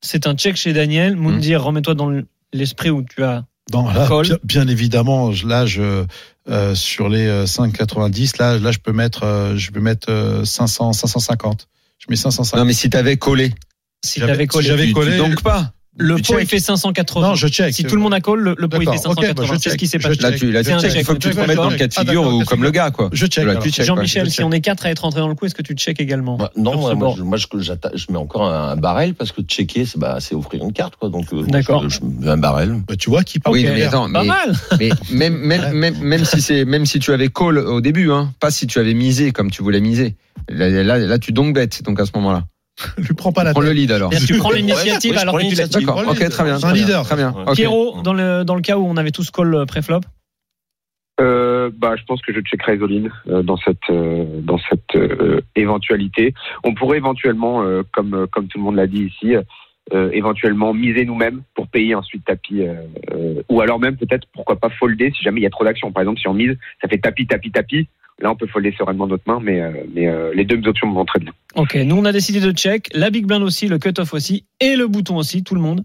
[0.00, 1.16] C'est un check chez Daniel.
[1.16, 2.12] Moundir, remets-toi dans
[2.52, 3.44] l'esprit où tu as.
[3.70, 6.04] Dans, là, bien, bien évidemment, là, je,
[6.50, 10.44] euh, sur les euh, 5,90, là, là, je peux mettre, euh, je peux mettre euh,
[10.44, 11.66] 500, 550.
[11.98, 12.58] Je mets 550.
[12.58, 13.54] Non, mais si t'avais collé,
[14.04, 14.64] Si t'avais collé.
[14.64, 15.72] si j'avais collé, tu donc pas.
[15.96, 17.28] Le pot, il fait 580.
[17.28, 17.72] Non, je check.
[17.72, 19.34] Si tout le monde a call, le, le pot, il fait D'accord, ok, 580.
[19.34, 20.02] bah, je c'est ce qui check.
[20.02, 20.22] s'est Je passé.
[20.22, 20.98] Là, tu, là, tu.
[20.98, 22.70] Il faut que tu te remettes dans le cas de Ah, figure ou comme le
[22.72, 23.10] gars, quoi.
[23.12, 23.44] Je check.
[23.44, 23.62] Là, alors.
[23.62, 25.62] tu check, Jean-Michel, si on est quatre à être rentré dans le coup, est-ce que
[25.62, 29.14] tu check également Bah, non, moi, je, moi, je, j'atta- je mets encore un barrel
[29.14, 31.10] parce que checker, c'est bah, c'est offrir une carte, quoi.
[31.10, 31.88] Donc, euh, D'accord.
[31.88, 32.82] Je, je mets un barrel.
[32.88, 33.54] Bah, tu vois qui parle.
[33.54, 34.52] Oui, mais attends, Pas mal.
[34.80, 35.72] mais même, même, Ouais.
[35.72, 38.80] même, même si c'est, même si tu avais call au début, hein, pas si tu
[38.80, 40.16] avais misé comme tu voulais miser.
[40.48, 42.44] Là, là, là, tu donc bête, donc à ce moment-là.
[42.98, 43.76] Lui prends pas la Prends le tête.
[43.76, 44.10] lead alors.
[44.26, 45.50] Tu prends l'initiative je alors que tu l'as.
[45.50, 45.86] l'initiative.
[45.86, 46.58] D'accord, ok, très bien.
[46.58, 47.04] C'est un leader.
[47.04, 47.34] Très bien.
[47.54, 50.00] Pierrot, dans le, dans le cas où on avait tous call euh, pré-flop,
[51.20, 55.40] Euh, bah, je pense que je checkerai Isoline euh, dans cette euh, dans cette euh,
[55.54, 56.34] éventualité.
[56.64, 59.36] On pourrait éventuellement, euh, comme comme tout le monde l'a dit ici,
[59.92, 62.74] euh, éventuellement miser nous-mêmes pour payer ensuite tapis, euh,
[63.12, 65.92] euh, ou alors même peut-être pourquoi pas folder si jamais il y a trop d'action.
[65.92, 67.88] Par exemple, si on mise, ça fait tapis tapis tapis.
[68.22, 70.94] Là, on peut folder sereinement notre main, mais euh, mais euh, les deux options me
[70.94, 71.32] vont très bien.
[71.56, 74.76] Ok, nous on a décidé de check, la big blind aussi, le cut-off aussi, et
[74.76, 75.84] le bouton aussi, tout le monde.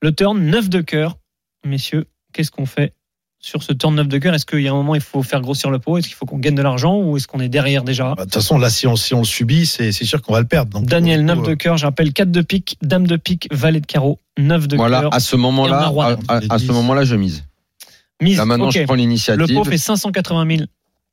[0.00, 1.16] Le turn 9 de cœur.
[1.66, 2.92] Messieurs, qu'est-ce qu'on fait
[3.40, 4.34] sur ce turn 9 de cœur?
[4.34, 5.98] Est-ce qu'il y a un moment il faut faire grossir le pot?
[5.98, 8.10] Est-ce qu'il faut qu'on gagne de l'argent ou est-ce qu'on est derrière déjà?
[8.14, 10.40] Bah, De toute façon, là, si on, si on le subit, c'est sûr qu'on va
[10.40, 10.78] le perdre.
[10.78, 13.16] Donc, Daniel, pour le 9 coup, de cœur, je rappelle 4 de pique, dame de
[13.16, 15.14] pique, valet de carreau, 9 de Voilà, cœur.
[15.14, 15.90] à ce moment-là,
[16.28, 17.44] à, à- à ce moment-là, je mise.
[18.22, 18.72] Mise, Là maintenant, ok.
[18.74, 19.54] je prends Le l'initiative.
[19.56, 20.68] pot fait 580 000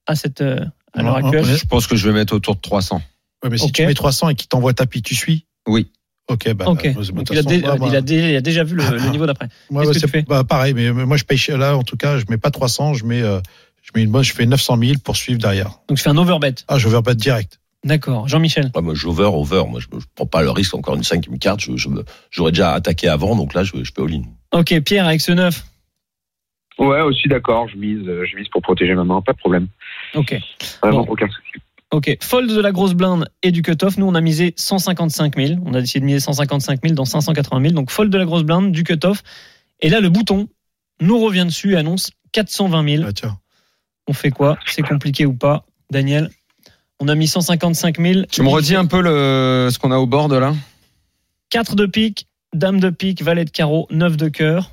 [0.07, 0.59] à, cette, euh,
[0.93, 1.45] à l'heure actuelle.
[1.45, 3.01] Je pense que je vais mettre autour de 300.
[3.43, 5.45] Ouais, mais si tu mets 300 et qu'il t'envoie tapis, tu suis?
[5.67, 5.91] Oui.
[6.29, 8.41] Ok, bah, bah, Donc, il, a façon, dé- moi, moi- il, a dé- il a
[8.41, 9.49] déjà vu le, le niveau d'après.
[9.69, 10.21] moi, qu'est-ce bah, que tu c'est fais?
[10.23, 12.93] bah, pareil, mais mais moi, je paye là, en tout cas, je mets pas 300,
[12.93, 13.39] je mets, euh,
[13.81, 15.79] je mets une bonne, je fais 900 000 pour suivre derrière.
[15.89, 16.55] Donc je fais un overbet.
[16.67, 17.59] Ah, rebattre direct.
[17.83, 18.27] D'accord.
[18.27, 18.71] Jean-Michel.
[18.75, 19.63] Ouais, moi, j'over, over.
[19.67, 21.59] Moi, je, je prends pas le risque encore une cinquième carte.
[21.61, 24.21] Je, je me- j'aurais déjà attaqué avant, donc là, je, je peux all-in.
[24.53, 25.65] Ok, Pierre avec ce 9.
[26.81, 27.67] Ouais, aussi d'accord.
[27.67, 29.67] Je mise, euh, je mise pour protéger ma main, pas de problème.
[30.15, 30.35] Ok.
[30.81, 31.11] Vraiment Bon.
[31.13, 31.63] aucun souci.
[31.91, 33.97] Ok, fold de la grosse blinde et du cutoff.
[33.97, 35.59] Nous, on a misé 155 000.
[35.65, 37.73] On a décidé de miser 155 000 dans 580 000.
[37.73, 39.23] Donc, fold de la grosse blinde, du cutoff.
[39.81, 40.47] Et là, le bouton
[41.01, 43.03] nous revient dessus et annonce 420 000.
[43.07, 43.37] Ah, tiens.
[44.07, 44.57] On fait quoi?
[44.65, 45.65] C'est compliqué ou pas?
[45.91, 46.29] Daniel
[47.01, 48.21] On a mis 155 000.
[48.31, 50.53] Tu me redis un peu le, ce qu'on a au board là?
[51.49, 54.71] 4 de pique, dame de pique, valet de carreau, 9 de cœur.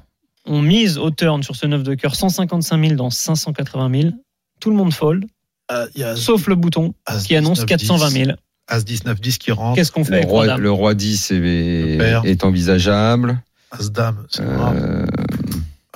[0.49, 4.15] On mise au turn sur ce 9 de cœur 155 000 dans 580 000.
[4.61, 5.27] Tout le monde fold,
[5.69, 8.31] Ah, il y a sauf le bouton As qui annonce 19, 420 000.
[8.67, 9.77] As 19, 10 qui rentre.
[9.77, 13.43] Qu'est-ce qu'on fait le avec roi le roi 10 Le est, envisageable.
[13.71, 14.43] As dame, c'est.
[14.43, 15.07] Euh,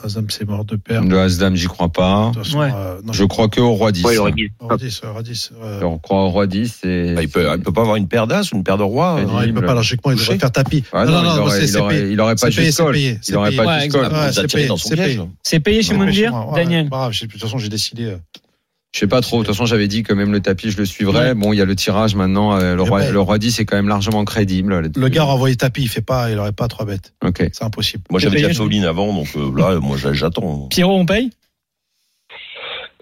[0.05, 1.03] As dame, c'est mort de père.
[1.03, 2.28] le as dame, j'y crois pas.
[2.30, 2.70] De toute façon, Ouais.
[2.74, 4.05] euh, non, Je crois que au roi 10.
[4.05, 4.48] Ouais, il aurait mis.
[4.59, 5.53] Roi 10, euh, Roi 10.
[5.62, 7.14] euh, Je crois au roi 10 et.
[7.16, 9.14] Ah, il, peut, il peut pas avoir une paire d'as ou une paire de rois.
[9.14, 10.84] Ouais, euh, non, il peut pas, logiquement, il devrait faire tapis.
[10.92, 12.12] Ah non, non, non, il non, aurait, c'est il c'est aurait, payé.
[12.12, 13.62] il aurait pas C'est payé, Il aurait payé.
[13.62, 15.20] pas vous c'est payé, dans son c'est payé.
[15.42, 18.16] C'est payé chez Non, ouais, Daniel de toute façon, j'ai décidé.
[18.95, 19.40] Je sais pas trop.
[19.40, 21.28] De toute façon, j'avais dit que même le tapis, je le suivrais.
[21.28, 21.34] Ouais.
[21.34, 22.55] Bon, il y a le tirage maintenant.
[22.59, 23.11] euh, Le Mais roi, ouais.
[23.12, 24.82] le roi 10 est quand même largement crédible.
[24.97, 27.14] Le gars a envoyé tapis, il fait pas, il aurait pas trois bêtes.
[27.24, 27.38] Ok.
[27.53, 28.05] C'est impossible.
[28.11, 30.68] Moi, j'avais déjà all-in avant, donc euh, là, moi, j'a- j'attends.
[30.68, 31.30] Pierrot, on paye?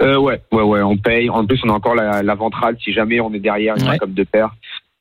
[0.01, 1.29] Euh, ouais, ouais, ouais, on paye.
[1.29, 3.89] En plus, on a encore la, la ventrale si jamais on est derrière une Ouais.
[3.91, 4.55] main comme deux paires.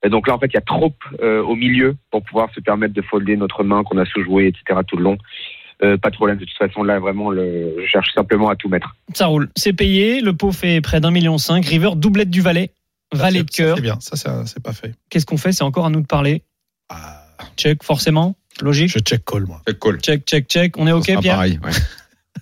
[0.03, 2.61] Et donc là, en fait, il y a trop euh, au milieu pour pouvoir se
[2.61, 4.79] permettre de folder notre main qu'on a sous-joué, etc.
[4.87, 5.17] tout le long.
[5.83, 6.37] Euh, pas de problème.
[6.37, 8.95] De toute façon, là, vraiment, le, je cherche simplement à tout mettre.
[9.13, 9.49] Ça roule.
[9.55, 10.21] C'est payé.
[10.21, 11.65] Le pot fait près d'un million cinq.
[11.65, 12.71] River, doublette du Valet
[13.13, 13.75] c'est- de cœur.
[13.77, 14.93] C'est bien, ça, c'est c'est pas fait.
[15.09, 15.51] Qu'est-ce qu'on fait?
[15.53, 16.43] C'est encore à nous de parler.
[16.89, 17.23] Ah,
[17.57, 18.35] Check, forcément.
[18.61, 18.89] Logique.
[18.93, 19.61] Je check call, moi.
[19.67, 19.99] Check call.
[20.01, 20.77] Check, check, check.
[20.77, 21.35] On est Ça OK, Pierre?
[21.35, 21.59] Pareil.
[21.63, 21.71] ouais.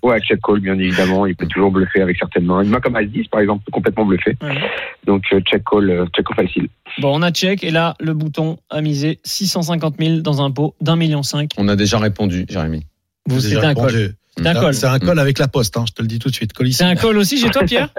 [0.03, 1.25] Ouais, check call, bien évidemment.
[1.25, 2.61] Il peut toujours bluffer avec certaines mains.
[2.61, 4.38] Une main comme As-10, par exemple, peut complètement bluffer.
[4.43, 4.55] Ouais.
[5.07, 6.67] Donc, euh, check call, euh, check call facile.
[6.99, 7.63] Bon, on a check.
[7.63, 11.49] Et là, le bouton a misé 650 000 dans un pot d'un million cinq.
[11.57, 12.85] On a déjà répondu, Jérémy.
[13.28, 13.86] Vous, déjà un call.
[13.86, 14.15] répondu.
[14.36, 14.73] C'était un call.
[14.73, 16.51] C'est un call avec la poste, hein, je te le dis tout de suite.
[16.71, 17.89] C'est un call aussi chez toi, Pierre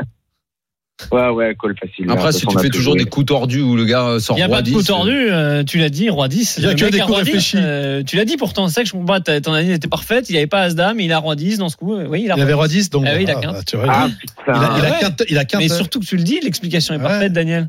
[1.13, 2.11] Ouais, ouais, call facile.
[2.11, 3.05] Après, si tu fais toujours joué.
[3.05, 4.83] des coups tordus où le gars sort Il n'y a roi pas de 10, coup
[4.83, 5.13] tordu.
[5.13, 6.57] euh, tu l'as dit, roi 10.
[6.59, 7.57] Il y a que des coups roi 10, réfléchis.
[7.61, 8.67] euh, tu l'as dit pourtant.
[8.67, 9.21] C'est ça que je comprends.
[9.21, 9.41] pas.
[9.41, 10.29] Ton année était parfaite.
[10.29, 10.99] Il avait pas As-Dame.
[10.99, 11.95] Il a roi 10 dans ce coup.
[11.97, 13.05] Oui, il a Il avait roi 10, donc.
[13.07, 13.57] Ah oui, il a voilà, quinte.
[13.59, 14.53] bah, tu vois, Ah, il putain.
[14.53, 14.97] a, il a ouais.
[15.01, 15.61] quinte, il a quinte.
[15.61, 17.05] Mais surtout que tu le dis, l'explication est Ouais.
[17.05, 17.69] parfaite, Daniel.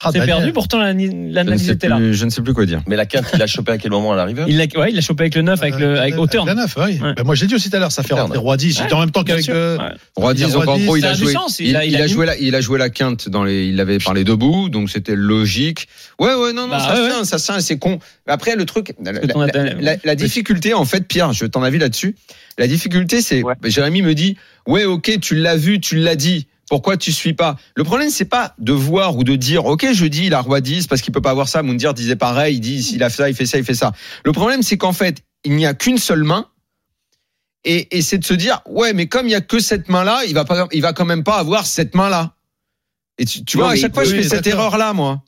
[0.00, 0.36] Ah, C'est Daniel.
[0.36, 1.98] perdu, pourtant l'analyse sais était là.
[2.12, 2.82] je ne sais plus quoi dire.
[2.86, 4.94] Mais la quinte, il a chopé à quel moment à l'arrivée Il l'a ouais, il
[4.94, 6.44] l'a chopé avec le 9, avec, le, avec Euh, hauteur.
[6.44, 7.00] La 9, oui.
[7.02, 7.14] Ouais.
[7.14, 8.78] Ben, moi, j'ai dit aussi tout à l'heure, ça fait rentrer roi 10.
[8.78, 9.48] J'étais en même temps qu'avec.
[9.48, 9.84] euh, Ouais.
[10.14, 11.32] Roi Il y a 10, donc roi en gros, 10, il ça a a joué,
[11.32, 13.42] sens, il il, a- il a a joué la, il a joué la quinte dans
[13.42, 15.88] les, il avait parlé debout, donc c'était logique.
[16.20, 16.78] Ouais, ouais, non, non, Bah,
[17.24, 17.98] ça ça tient, c'est con.
[18.28, 22.14] Après, le truc, la, la- la- la difficulté, en fait, Pierre, je t'en avis là-dessus.
[22.56, 23.42] La difficulté, c'est.
[23.64, 24.36] Jérémy me dit,
[24.68, 26.46] ouais, ok, tu l'as vu, tu l'as dit.
[26.68, 27.56] Pourquoi tu suis pas?
[27.76, 30.60] Le problème, c'est pas de voir ou de dire, ok, je dis, il a roi
[30.60, 31.62] 10 parce qu'il peut pas avoir ça.
[31.62, 33.92] Moundir disait pareil, il dit, s'il a ça, il fait ça, il fait ça.
[34.24, 36.46] Le problème, c'est qu'en fait, il n'y a qu'une seule main.
[37.64, 40.20] Et, et c'est de se dire, ouais, mais comme il y a que cette main-là,
[40.26, 42.34] il va pas, il va quand même pas avoir cette main-là.
[43.18, 45.22] Et tu, tu Non, vois, à chaque fois, oui, je fais cette erreur-là, moi.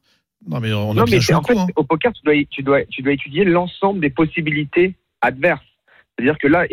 [0.46, 1.60] Non, mais on a Non, bien mais joué en fait, coup.
[1.60, 1.66] hein.
[1.76, 5.60] au poker, tu dois, tu dois, tu dois étudier l'ensemble des possibilités adverse.
[6.20, 6.66] C'est-à-dire que là,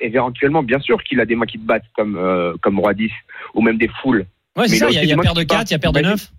[0.00, 3.10] éventuellement, bien sûr qu'il a des mains qui te battent comme, euh, comme Roi 10
[3.54, 4.26] ou même des foules.
[4.56, 5.78] Ouais, c'est ça, il y a, y a paire de qui 4, il y a
[5.78, 6.12] paire de partent.
[6.12, 6.32] 9.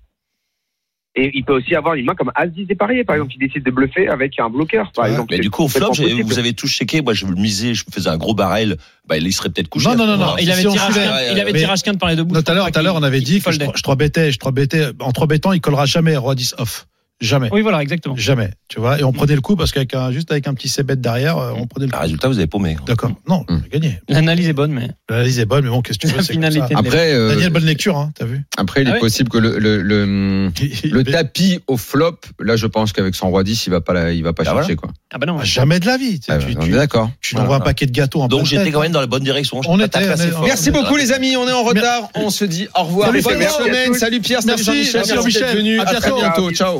[1.15, 3.71] Et il peut aussi avoir une main comme As-10 dépareillé, par exemple, qui décide de
[3.71, 5.11] bluffer avec un bloqueur, par Ouais.
[5.11, 5.29] exemple.
[5.33, 5.91] Mais du coup, au flop,
[6.23, 7.01] vous avez tous checké.
[7.01, 8.77] Moi, je le misais, je faisais un gros barrel.
[9.07, 9.89] Bah, il serait peut-être couché.
[9.89, 10.37] Non, non, non.
[10.39, 12.35] Il avait si tirage quinte- il avait Mais- tirage quinte par les deux bouts.
[12.35, 13.71] Non, tout à l'heure, tout à l'heure, on avait dit que je, foldait.
[13.75, 14.85] je 3 bêtais, je 3 bêtais.
[14.99, 16.85] En 3 bêtant, il collera jamais roi 10 off.
[17.21, 17.49] Jamais.
[17.51, 18.15] Oui, voilà, exactement.
[18.15, 18.49] Jamais.
[18.69, 18.99] Tu vois.
[18.99, 21.51] Et on prenait le coup parce qu'avec un, juste avec un petit c-bet derrière, euh,
[21.55, 22.01] on prenait le Le coup.
[22.03, 22.77] résultat, vous avez paumé.
[22.87, 23.11] D'accord.
[23.27, 23.61] Non, on Hum.
[23.65, 23.99] a gagné.
[24.07, 24.87] L'analyse est bonne, mais.
[25.09, 26.77] L'analyse est bonne, mais bon, qu'est-ce que tu veux, La c'est comme ça.
[26.77, 29.37] Après, euh, Daniel, bonne lecture, hein, t'as vu après, il est Ah oui possible que
[29.37, 30.49] le, le, le,
[30.91, 34.11] le tapis au flop, là, je pense qu'avec son roi 10, il va pas, la-
[34.13, 34.89] il va pas Ah, chercher, quoi.
[35.13, 35.37] Ah bah non.
[35.39, 36.19] Ah, Jamais de la vie.
[36.19, 37.09] Tu, Ah, tu, on tu- est d'accord.
[37.21, 39.59] tu n'envoies un paquet de gâteaux en Donc, j'étais quand même dans la bonne direction.
[39.67, 40.31] On était, est-.
[40.43, 42.09] Merci beaucoup les amis, on est en retard.
[42.15, 43.07] On se dit au revoir.
[43.09, 43.93] Salut, Bonne semaine.
[43.93, 45.01] Salut Pierre, salut Merci, Jean-Michel.
[45.15, 45.79] merci, d'être venu.
[45.79, 46.47] À À très bientôt.
[46.47, 46.51] bientôt.
[46.51, 46.79] Ciao.